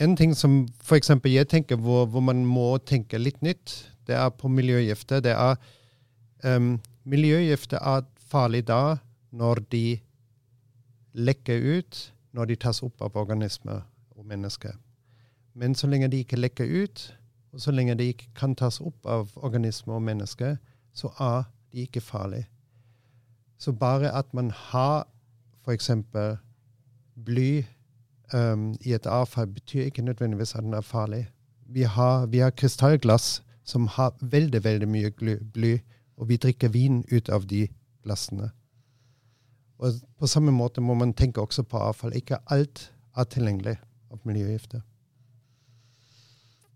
[0.00, 4.28] En ting som for jeg tenker hvor, hvor, man må tenke litt nytt, det er
[4.30, 5.20] på miljøgifter.
[5.20, 5.56] Det er
[6.44, 8.96] um, Miljøgifter er farlig da
[9.30, 9.98] når de
[11.12, 11.98] lekker ut,
[12.32, 13.82] når de tas opp av organismer
[14.16, 14.72] og mennesker.
[15.54, 17.02] Men så lenge de ikke lekker ut,
[17.52, 20.56] og så lenge de ikke kan tas opp av organismer og mennesker,
[20.94, 21.42] så er
[21.72, 22.46] de ikke farlige.
[23.58, 25.08] Så bare at man har
[25.64, 25.90] f.eks.
[27.24, 27.62] bly
[28.34, 31.26] um, i et avfall, betyr ikke nødvendigvis at den er farlig.
[31.66, 35.10] Vi har, vi har krystallglass som har veldig, veldig mye
[35.52, 35.78] bly,
[36.16, 37.68] og vi drikker vin ut av de
[38.02, 38.50] glassene.
[39.78, 42.14] Og på samme måte må man tenke også på avfall.
[42.14, 43.78] Ikke alt er tilgjengelig
[44.12, 44.80] av miljøgifter.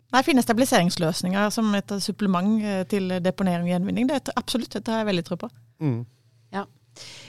[0.09, 4.89] Nei, Finne stabiliseringsløsninger som et supplement eh, til deponering og gjenvinning, det er absolutt, det
[4.89, 5.51] har jeg veldig tro på.
[5.85, 5.99] Mm.
[6.57, 6.65] Ja.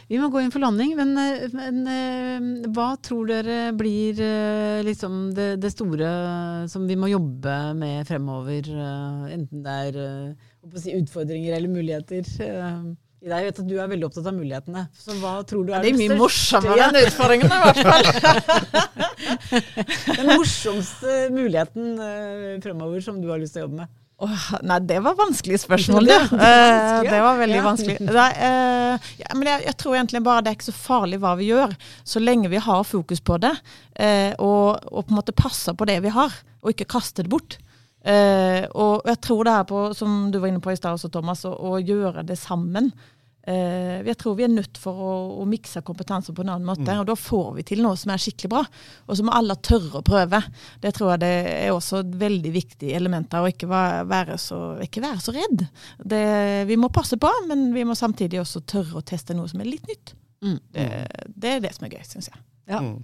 [0.10, 4.22] Vi må gå inn for landing, men, eh, men eh, hva tror dere blir
[4.88, 6.14] liksom det, det, store
[6.72, 8.72] som vi må jobbe med fremover?
[9.36, 10.00] Enten det er
[10.80, 12.24] si, utfordringer eller muligheter?
[13.20, 14.86] Jeg vet at du er veldig opptatt av mulighetene.
[14.96, 18.06] Så hva tror du er det, det mye morsommere enn utfordringene, i hvert fall.
[20.22, 23.92] Den morsomste muligheten uh, fremover som du har lyst til å jobbe med?
[24.24, 26.22] Oh, nei, det var vanskelig spørsmål, det.
[26.32, 27.68] Uh, det var veldig ja.
[27.68, 28.00] vanskelig.
[28.08, 31.36] Nei, uh, ja, men jeg, jeg, tror egentlig bare det er ikke så farlig hva
[31.40, 31.76] vi gjør,
[32.08, 33.52] så lenge vi har fokus på det,
[34.40, 36.32] og, og, på en måte passer på det vi har,
[36.64, 37.60] og ikke kaster det bort.
[38.00, 41.12] Uh, og jeg tror det er på, som du var inne på i stad også,
[41.12, 42.92] Thomas, å, å, gjøre det sammen.
[43.50, 46.86] Eh, jeg tror vi er nødt for å, å mikse kompetanse på en annen måte.
[46.86, 47.00] Mm.
[47.02, 48.62] Og da får vi til noe som er skikkelig bra.
[49.08, 50.42] Og så må alle tørre å prøve.
[50.84, 54.60] Det tror jeg det er også et veldig viktig element av å ikke være så,
[54.86, 55.66] ikke være så redd.
[56.14, 56.24] Det,
[56.70, 59.72] vi må passe på, men vi må samtidig også tørre å teste noe som er
[59.72, 60.14] litt nytt.
[60.46, 60.60] Mm.
[60.76, 60.88] Det,
[61.34, 62.44] det, er det som er gøy, syns jeg.
[62.70, 62.84] Ja.
[62.86, 63.00] Mm.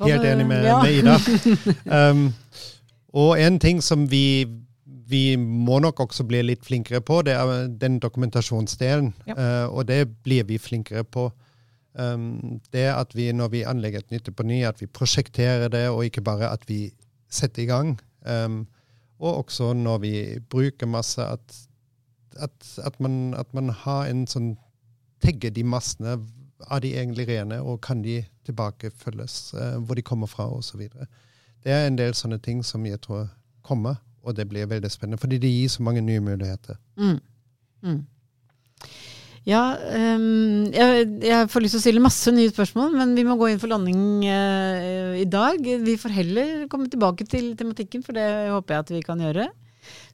[0.00, 0.78] Helt enig med, ja.
[0.84, 1.18] med Ida.
[2.10, 2.28] Um,
[3.16, 4.46] og en ting som vi,
[4.84, 9.12] vi må nok også bli litt flinkere på, det er den dokumentasjonsdelen.
[9.26, 9.36] Ja.
[9.36, 11.30] Uh, og det blir vi flinkere på.
[11.98, 16.04] Um, det at vi når vi anlegger et nytt deponi, at vi prosjekterer det, og
[16.06, 16.92] ikke bare at vi
[17.30, 17.96] setter i gang.
[18.22, 18.66] Um,
[19.18, 20.14] og også når vi
[20.50, 21.56] bruker masse, at,
[22.38, 24.56] at, at, man, at man har en sånn
[25.20, 26.14] Tegger de massene.
[26.72, 29.34] Er de egentlig rene, og kan de tilbakefølges?
[29.52, 30.86] Uh, hvor de kommer fra, osv.
[31.64, 33.28] Det er en del sånne ting som jeg tror
[33.66, 35.20] kommer, og det blir veldig spennende.
[35.20, 36.78] Fordi det gir så mange nye muligheter.
[36.96, 37.18] Mm.
[37.84, 38.00] Mm.
[39.48, 43.38] Ja, um, jeg, jeg, får lyst til å stille masse nye spørsmål, men vi må
[43.40, 45.64] gå inn for landing uh, i dag.
[45.84, 49.48] Vi får heller komme tilbake til tematikken, for det håper jeg at vi kan gjøre.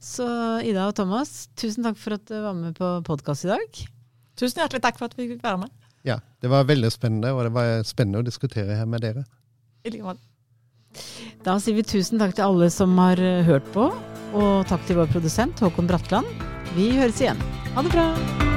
[0.03, 0.27] Så
[0.65, 3.83] Ida og Thomas, tusen takk for at du var med på podkast i dag.
[4.39, 5.75] Tusen hjertelig takk for at vi fikk være med.
[6.07, 9.27] Ja, det var veldig spennende, og det var spennende å diskutere her med dere.
[9.83, 10.23] I like måte.
[11.47, 13.91] Da sier vi tusen takk til alle som har eh, hørt på,
[14.37, 16.29] og takk til vår produsent Håkon Bratland.
[16.75, 17.41] Vi høres igjen.
[17.77, 18.56] Ha det bra!